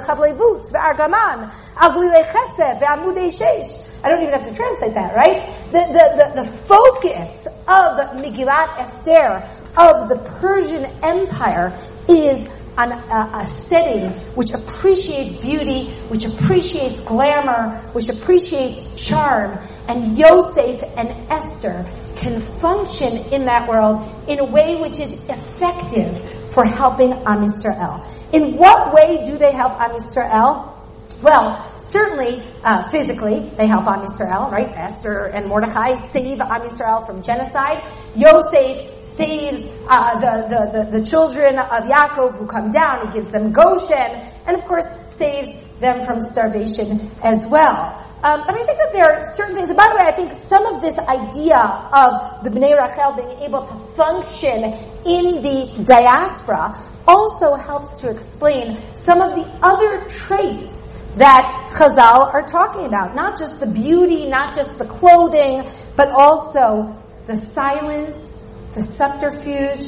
[2.24, 3.88] chesed, ve'amudei sheish.
[4.04, 5.46] I don't even have to translate that, right?
[5.72, 9.48] The, the, the, the focus of Megillat Esther,
[9.78, 11.78] of the Persian Empire,
[12.10, 12.48] is
[12.78, 19.60] a, a, setting which appreciates beauty, which appreciates glamour, which appreciates charm.
[19.88, 26.54] And Yosef and Esther can function in that world in a way which is effective
[26.54, 28.06] for helping Am Yisrael.
[28.34, 30.81] In what way do they help Am Yisrael?
[31.22, 34.76] Well, certainly uh, physically, they help Am Yisrael, right?
[34.76, 37.88] Esther and Mordechai save Am Yisrael from genocide.
[38.16, 43.06] Yosef saves uh, the, the, the, the, children of Yaakov who come down.
[43.06, 48.08] He gives them Goshen, and of course saves them from starvation as well.
[48.24, 49.70] Um, but I think that there are certain things.
[49.70, 53.42] And by the way, I think some of this idea of the Bnei Rachel being
[53.42, 54.64] able to function
[55.06, 62.44] in the diaspora also helps to explain some of the other traits that Chazal are
[62.44, 63.16] talking about.
[63.16, 66.96] Not just the beauty, not just the clothing, but also
[67.26, 68.42] the silence,
[68.74, 69.84] the subterfuge.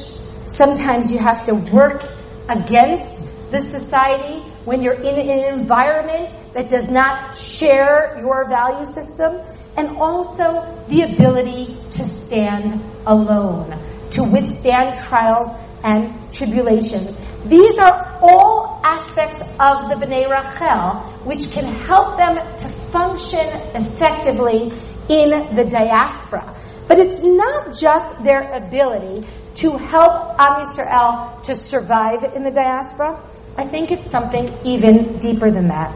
[0.47, 2.03] Sometimes you have to work
[2.49, 9.41] against the society when you're in an environment that does not share your value system.
[9.75, 13.79] And also the ability to stand alone,
[14.11, 15.51] to withstand trials
[15.83, 17.17] and tribulations.
[17.45, 24.71] These are all aspects of the Bnei Rachel which can help them to function effectively
[25.09, 26.55] in the diaspora.
[26.87, 33.21] But it's not just their ability to help Am Yisrael to survive in the diaspora.
[33.57, 35.93] I think it's something even deeper than that.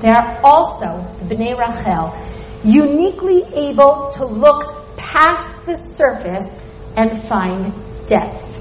[0.00, 2.14] They are also, the Bnei Rachel,
[2.64, 6.58] uniquely able to look past the surface
[6.96, 7.72] and find
[8.06, 8.60] depth.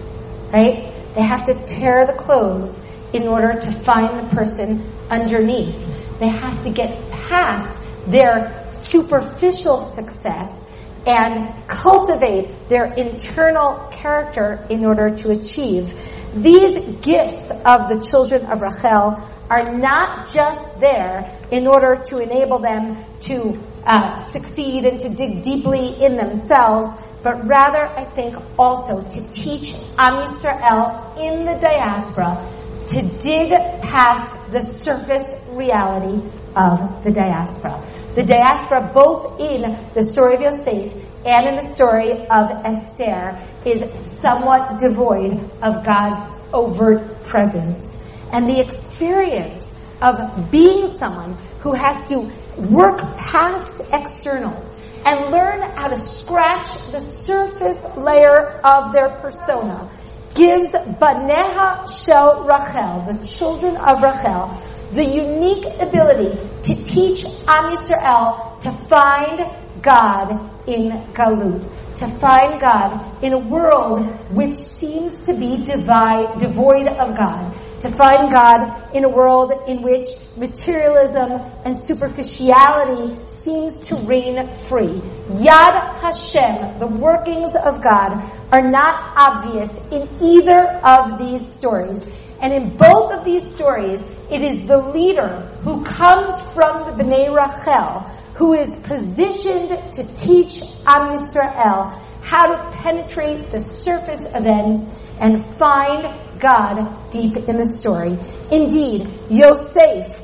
[0.51, 0.88] Right?
[1.15, 2.79] They have to tear the clothes
[3.13, 5.75] in order to find the person underneath.
[6.19, 7.75] They have to get past
[8.07, 10.65] their superficial success
[11.05, 15.93] and cultivate their internal character in order to achieve.
[16.35, 19.17] These gifts of the children of Rachel
[19.49, 25.41] are not just there in order to enable them to uh, succeed and to dig
[25.41, 26.89] deeply in themselves,
[27.21, 32.47] but rather, I think, also to teach Am Yisrael in the diaspora
[32.87, 33.51] to dig
[33.81, 37.83] past the surface reality of the diaspora.
[38.15, 40.93] The diaspora, both in the story of Yosef
[41.25, 47.99] and in the story of Esther, is somewhat devoid of God's overt presence.
[48.31, 55.87] And the experience of being someone who has to work past externals and learn how
[55.87, 59.89] to scratch the surface layer of their persona.
[60.35, 64.55] Gives Baneha Shel Rachel, the children of Rachel,
[64.91, 71.61] the unique ability to teach Am Yisrael to find God in Galut,
[71.95, 78.31] to find God in a world which seems to be devoid of God, to find
[78.31, 81.31] God in a world in which materialism
[81.65, 85.01] and superficiality seems to reign free.
[85.29, 92.07] Yad Hashem, the workings of God, are not obvious in either of these stories.
[92.41, 94.01] And in both of these stories,
[94.31, 98.09] it is the leader who comes from the Bnei Rachel
[98.39, 104.85] who is positioned to teach Am Yisrael how to penetrate the surface events
[105.19, 106.05] and find
[106.39, 108.17] God deep in the story.
[108.51, 110.21] Indeed, Yosef,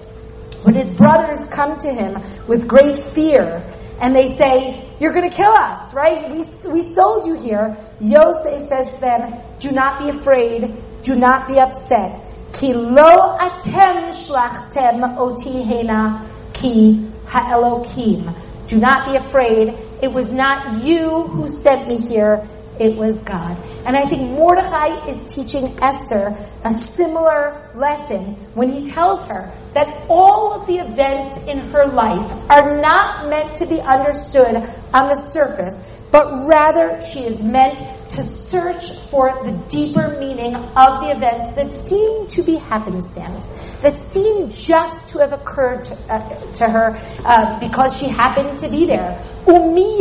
[0.64, 3.64] when his brothers come to him with great fear
[4.02, 6.32] and they say, You're going to kill us, right?
[6.32, 6.38] We,
[6.72, 7.78] we sold you here.
[8.00, 10.74] Yosef says to them, Do not be afraid.
[11.04, 12.22] Do not be upset.
[12.54, 18.34] Ki lo atem shlachtem oti hena ki ha'elokim.
[18.68, 19.78] Do not be afraid.
[20.02, 22.48] It was not you who sent me here.
[22.80, 23.58] It was God.
[23.86, 30.08] And I think Mordechai is teaching Esther a similar lesson when he tells her that
[30.10, 34.56] all of the events in her life are not meant to be understood
[34.92, 37.78] on the surface, but rather she is meant
[38.10, 44.00] to search for the deeper meaning of the events that seem to be happenstance, that
[44.00, 48.86] seem just to have occurred to, uh, to her uh, because she happened to be
[48.86, 49.24] there.
[49.48, 50.00] Umi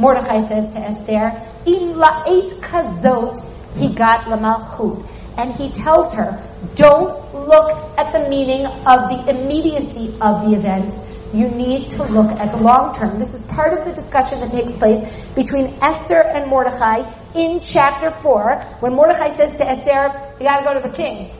[0.00, 3.36] Mordechai says to Esther, im la'et kazot
[3.74, 5.06] higat lamalchut.
[5.36, 6.42] And he tells her,
[6.74, 12.30] don't look at the meaning of the immediacy of the events you need to look
[12.40, 13.18] at the long term.
[13.18, 15.00] This is part of the discussion that takes place
[15.34, 20.74] between Esther and Mordechai in chapter 4, when Mordechai says to Esther, you gotta go
[20.74, 21.30] to the king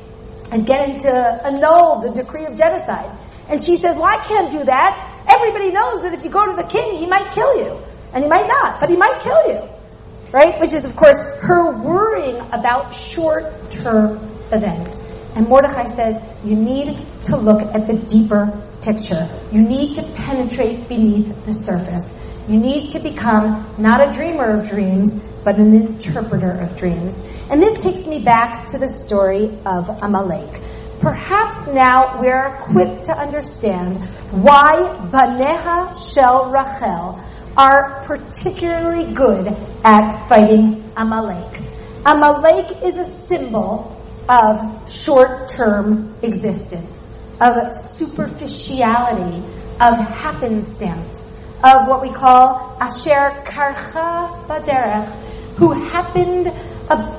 [0.53, 3.19] and get him to annul the decree of genocide.
[3.49, 5.25] And she says, well, I can't do that.
[5.27, 7.83] Everybody knows that if you go to the king, he might kill you.
[8.13, 9.69] And he might not, but he might kill you.
[10.33, 10.61] Right?
[10.61, 14.19] Which is, of course, her worrying about short term
[14.53, 15.09] events.
[15.35, 19.29] And Mordechai says, you need to look at the deeper picture.
[19.53, 22.17] You need to penetrate beneath the surface.
[22.49, 27.21] You need to become not a dreamer of dreams, but an interpreter of dreams.
[27.49, 30.61] And this takes me back to the story of Amalek.
[30.99, 33.99] Perhaps now we're equipped to understand
[34.33, 34.75] why
[35.11, 37.21] Baneha Shel Rachel
[37.57, 39.49] are particularly good
[39.85, 41.61] at fighting Amalek.
[42.07, 43.97] Amalek is a symbol
[44.29, 49.39] of short-term existence of superficiality,
[49.81, 51.35] of happenstance,
[51.65, 55.09] of what we call asher karcha baderech,
[55.57, 56.53] who happened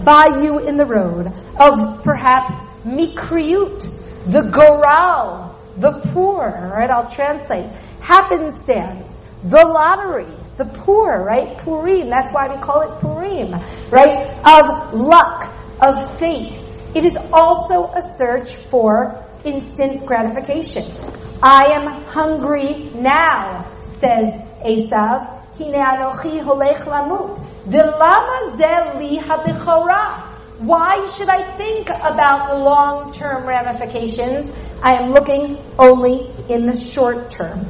[0.06, 1.28] by you in the road,
[1.60, 2.52] of perhaps
[2.86, 3.82] mikriut,
[4.32, 6.90] the goral, the pur, right?
[6.90, 7.66] I'll translate.
[8.02, 10.28] Happenstance, the lottery,
[10.58, 11.58] the pur, right?
[11.60, 13.52] Purim, that's why we call it Purim,
[13.90, 14.24] right?
[14.46, 16.60] Of luck, of fate.
[16.94, 20.84] It is also a search for instant gratification.
[21.42, 25.38] I am hungry now, says Esav.
[30.60, 34.52] Why should I think about long-term ramifications?
[34.84, 37.66] I am looking only in the short term.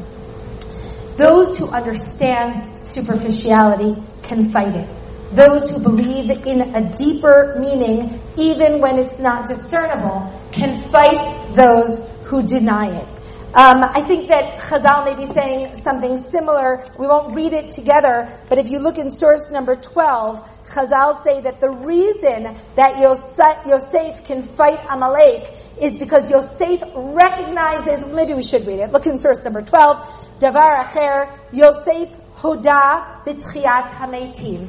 [1.21, 4.89] Those who understand superficiality can fight it.
[5.35, 12.09] Those who believe in a deeper meaning, even when it's not discernible, can fight those
[12.23, 13.07] who deny it.
[13.53, 16.85] Um, I think that Chazal may be saying something similar.
[16.97, 21.41] We won't read it together, but if you look in source number 12, Chazal say
[21.41, 28.41] that the reason that Yosef, Yosef can fight Amalek is because Yosef recognizes, maybe we
[28.41, 28.91] should read it.
[28.91, 30.29] Look in source number 12.
[30.41, 34.67] Davar Acher, Yosef Hoda B'tchiat HaMeitim.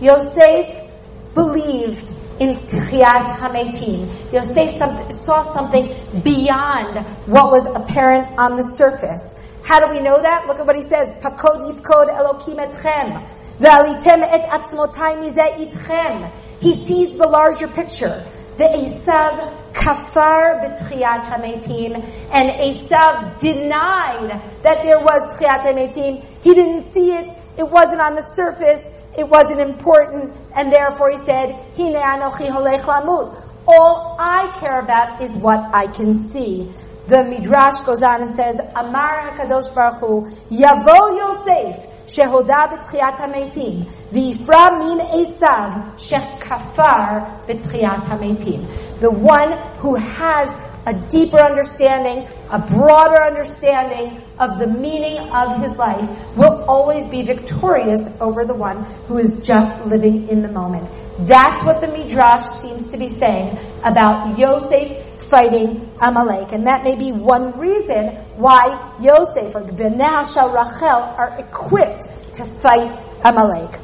[0.00, 0.88] Yosef
[1.34, 2.10] believed
[2.40, 4.32] in Tchiat Hametim.
[4.32, 4.70] Yosef
[5.12, 9.34] saw something beyond what was apparent on the surface.
[9.62, 10.46] How do we know that?
[10.46, 11.14] Look at what he says.
[11.20, 13.28] Pakod yifkod Elokim etchem.
[13.58, 16.32] Ve'alitem et atzmotai mizeh itchem.
[16.60, 18.24] He sees the larger picture.
[18.56, 21.94] The Esav kafar b'tchiat hametim,
[22.32, 26.24] and Esav denied that there was tchiat hametim.
[26.42, 27.38] He didn't see it.
[27.58, 32.80] It wasn't on the surface it wasn't important, and therefore he said, Hine anochi holech
[32.80, 33.36] lamut.
[33.66, 36.70] All I care about is what I can see.
[37.08, 43.86] The Midrash goes on and says, Amar HaKadosh Baruch Hu, Yavo Yosef, shehoda b'tchiat hametim,
[44.12, 48.66] v'yifra min Esav, shekafar b'tchiat hametim.
[49.00, 55.76] The one who has a deeper understanding, a broader understanding of the meaning of his
[55.78, 60.88] life, will always be victorious over the one who is just living in the moment.
[61.20, 66.52] That's what the Midrash seems to be saying about Yosef fighting Amalek.
[66.52, 69.62] And that may be one reason why Yosef or
[70.24, 72.92] Shal Rachel are equipped to fight
[73.24, 73.78] Amalek.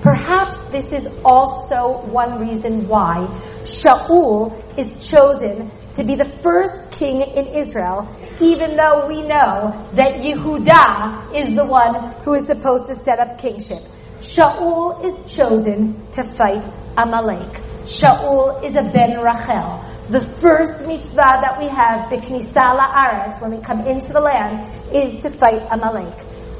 [0.00, 3.26] Perhaps this is also one reason why
[3.62, 8.08] Shaul is chosen to be the first king in Israel,
[8.40, 13.38] even though we know that Yehuda is the one who is supposed to set up
[13.38, 13.80] kingship.
[14.18, 16.64] Shaul is chosen to fight
[16.96, 17.50] Amalek.
[17.84, 19.82] Shaul is a ben Rachel.
[20.10, 25.20] The first mitzvah that we have, B'knisa la'aretz, when we come into the land, is
[25.20, 26.16] to fight Amalek.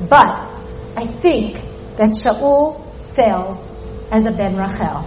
[0.08, 0.48] But
[0.96, 1.54] I think
[1.96, 2.80] that Shaul
[3.14, 3.76] fails
[4.10, 5.04] as a Ben Rachel.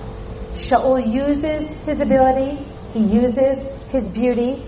[0.53, 2.63] Shaul uses his ability,
[2.94, 4.64] he uses his beauty,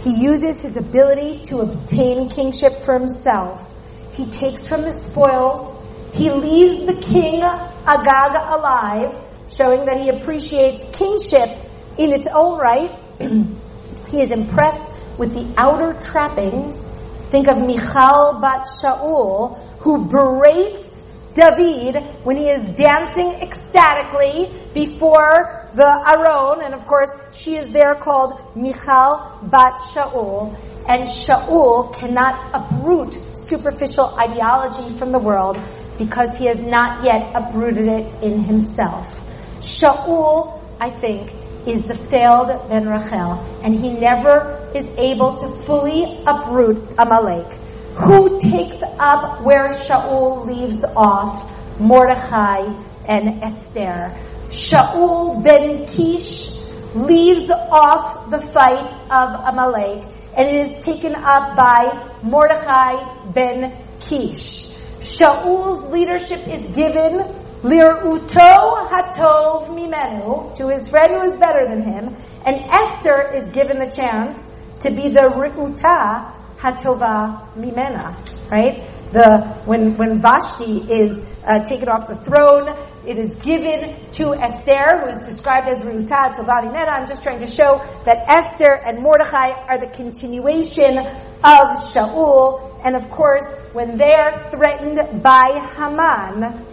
[0.00, 3.74] he uses his ability to obtain kingship for himself.
[4.12, 5.78] He takes from the spoils,
[6.12, 9.18] he leaves the king Agag alive,
[9.48, 11.48] showing that he appreciates kingship
[11.96, 12.90] in its own right.
[14.10, 16.90] he is impressed with the outer trappings.
[17.30, 21.04] Think of Michal bat Shaul, who berates
[21.34, 27.94] David when he is dancing ecstatically before the Aron, and of course she is there
[27.94, 30.56] called Michal Bat Shaul,
[30.88, 35.58] and Shaul cannot uproot superficial ideology from the world
[35.98, 39.20] because he has not yet uprooted it in himself.
[39.60, 41.32] Shaul, I think,
[41.66, 47.52] is the failed Ben Rachel, and he never is able to fully uproot Amalek.
[47.96, 51.54] Who takes up where Shaul leaves off?
[51.80, 52.74] Mordechai
[53.06, 54.16] and Esther.
[54.50, 56.58] Shaul ben Kish
[56.94, 60.04] leaves off the fight of Amalek
[60.36, 64.68] and it is taken up by Mordechai ben Kish.
[65.00, 67.20] Shaul's leadership is given
[67.62, 72.14] Lir'uto hatov mimenu, to his friend who is better than him,
[72.46, 74.48] and Esther is given the chance
[74.80, 78.14] to be the Ri'uta hatova mimena,
[78.50, 78.86] right?
[79.10, 82.76] The when when Vashti is uh, taken off the throne,
[83.08, 86.90] it is given to Esther, who is described as Ruta Tova mimena.
[86.90, 92.94] I'm just trying to show that Esther and Mordechai are the continuation of Shaul, and
[92.94, 96.66] of course, when they are threatened by Haman,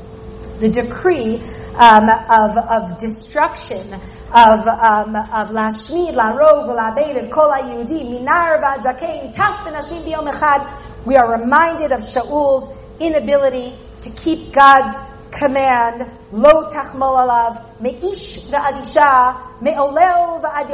[0.60, 1.40] the decree
[1.76, 3.94] um, of, of destruction
[4.34, 11.06] of um, of lashmid, larog, labed, et kol Yehudi, minar v'adzakein, taf v'nashim b'yom echad.
[11.06, 19.62] We are reminded of Shaul's inability to keep God's command, lo tachmol alav, me'ish v'adisha,
[19.62, 20.70] me'olel v'ad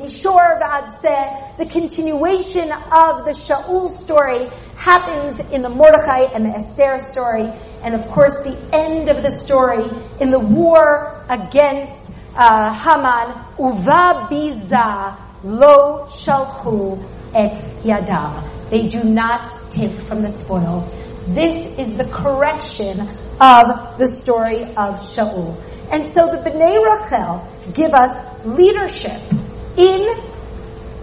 [0.00, 1.56] mishor v'ad seh.
[1.58, 4.46] The continuation of the Shaul story
[4.76, 7.50] happens in the Mordechai and the Esther story,
[7.82, 9.90] and of course the end of the story
[10.20, 17.02] in the war against uh, Haman, uva biza lo shalchu
[17.34, 18.48] et yadam.
[18.70, 20.88] They do not take from the spoils.
[21.26, 23.08] This is the correction
[23.40, 25.56] of the story of Shaul.
[25.90, 29.20] And so the Bnei Rachel give us leadership
[29.76, 30.06] in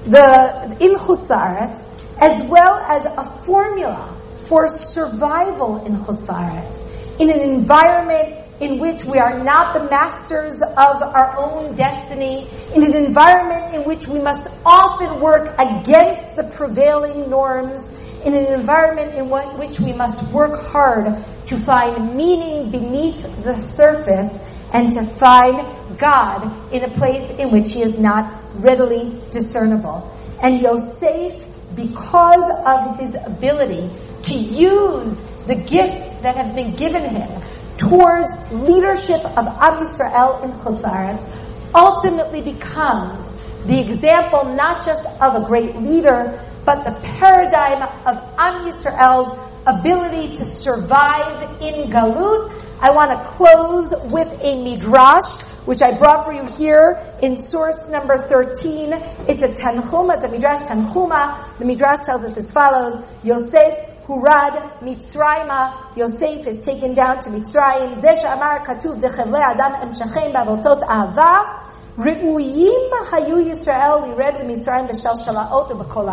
[0.06, 8.42] the in Chusaretz, as well as a formula for survival in Chusaretz, in an environment
[8.62, 13.84] in which we are not the masters of our own destiny, in an environment in
[13.84, 17.92] which we must often work against the prevailing norms,
[18.26, 21.16] in an environment in which we must work hard
[21.48, 24.40] to find meaning beneath the surface
[24.74, 25.58] and to find
[25.98, 30.16] God in a place in which He is not readily discernible.
[30.42, 31.46] And Yosef,
[31.76, 33.90] because of his ability
[34.24, 35.16] to use
[35.48, 37.42] the gifts that have been given him
[37.78, 41.38] towards leadership of Am Yisrael in Chutz
[41.74, 43.34] ultimately becomes
[43.66, 50.36] the example not just of a great leader, but the paradigm of Am Yisrael's ability
[50.38, 52.51] to survive in Galut.
[52.80, 57.88] I want to close with a midrash, which I brought for you here in source
[57.89, 58.93] number 13.
[59.28, 61.57] It's a Tanchuma, it's a midrash Tanchuma.
[61.59, 63.76] The midrash tells us as follows, Yosef
[64.07, 68.01] Hurad Mitzrayma, Yosef is taken down to Mitzrayim.
[68.01, 71.62] Zesh Amar Katuv V'chevle Adam Em Shachem Bavotot Ahava.
[71.98, 76.08] Re'uyim hayu Yisrael lired Mitzrayim b'shel shalaot u'b'kol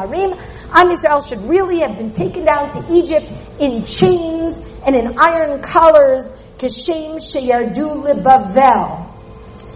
[0.73, 5.63] Am Yisrael should really have been taken down to Egypt in chains and in iron
[5.63, 9.07] collars, kishem sheyardu lebavel.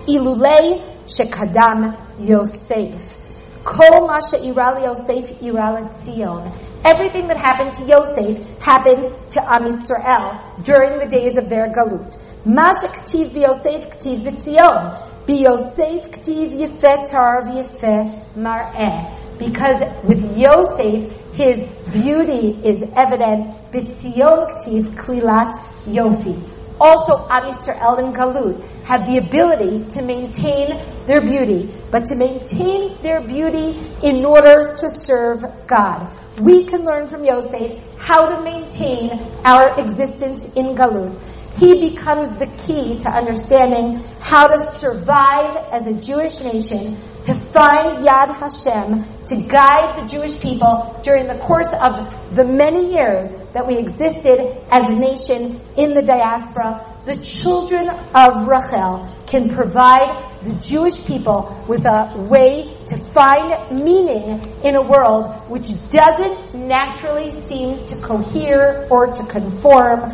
[0.09, 3.21] Ilulei shekadam Yosef.
[3.63, 6.53] Kol Masha Iral Yosef Iral Tzion.
[6.85, 12.19] Everything that happened to Yosef happened to Am Yisrael during the days of their galut.
[12.45, 15.12] Masha K'tiv Yosef K'tiv B'Tzion.
[15.29, 19.39] Yosef K'tiv Yefet Tar Yefet Mar'eh.
[19.39, 21.63] Because with Yosef, his
[21.93, 23.47] beauty is evident.
[23.73, 25.55] B'Tzion K'tiv Klilat
[25.87, 26.37] Yofi.
[26.81, 33.01] Also, Am Yisrael and Galut have the ability to maintain their beauty, but to maintain
[33.03, 36.11] their beauty in order to serve God.
[36.41, 39.13] We can learn from Yosef how to maintain
[39.45, 41.17] our existence in Galut.
[41.57, 48.05] He becomes the key to understanding how to survive as a Jewish nation, to find
[48.05, 53.67] Yad Hashem, to guide the Jewish people during the course of the many years that
[53.67, 54.41] we existed
[54.71, 56.87] as a nation in the diaspora.
[57.05, 64.41] The children of Rachel can provide the Jewish people with a way to find meaning
[64.65, 70.11] in a world which doesn't naturally seem to cohere or to conform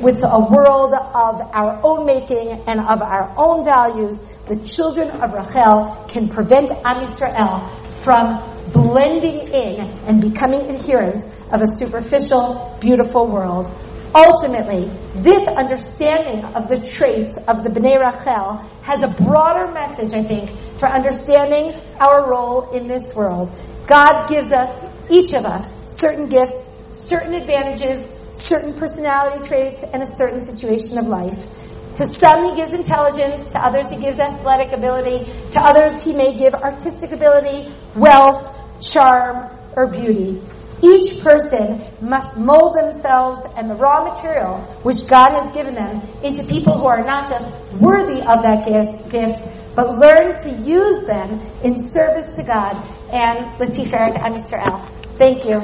[0.00, 4.22] with a world of our own making and of our own values.
[4.46, 7.68] The children of Rachel can prevent Am Yisrael
[8.02, 8.42] from
[8.72, 13.70] blending in and becoming adherents of a superficial, beautiful world.
[14.14, 20.22] Ultimately, this understanding of the traits of the Bnei Rachel has a broader message, I
[20.22, 23.52] think, for understanding our role in this world.
[23.86, 30.06] God gives us, each of us, certain gifts, certain advantages, certain personality traits, and a
[30.06, 31.46] certain situation of life.
[31.96, 33.50] To some, he gives intelligence.
[33.50, 35.30] To others, he gives athletic ability.
[35.52, 40.40] To others, he may give artistic ability, wealth, charm, or beauty.
[40.82, 46.42] Each person must mold themselves and the raw material which God has given them into
[46.44, 51.76] people who are not just worthy of that gift, but learn to use them in
[51.76, 52.76] service to God
[53.12, 54.78] and Latiferet and Israel.
[55.18, 55.60] Thank you.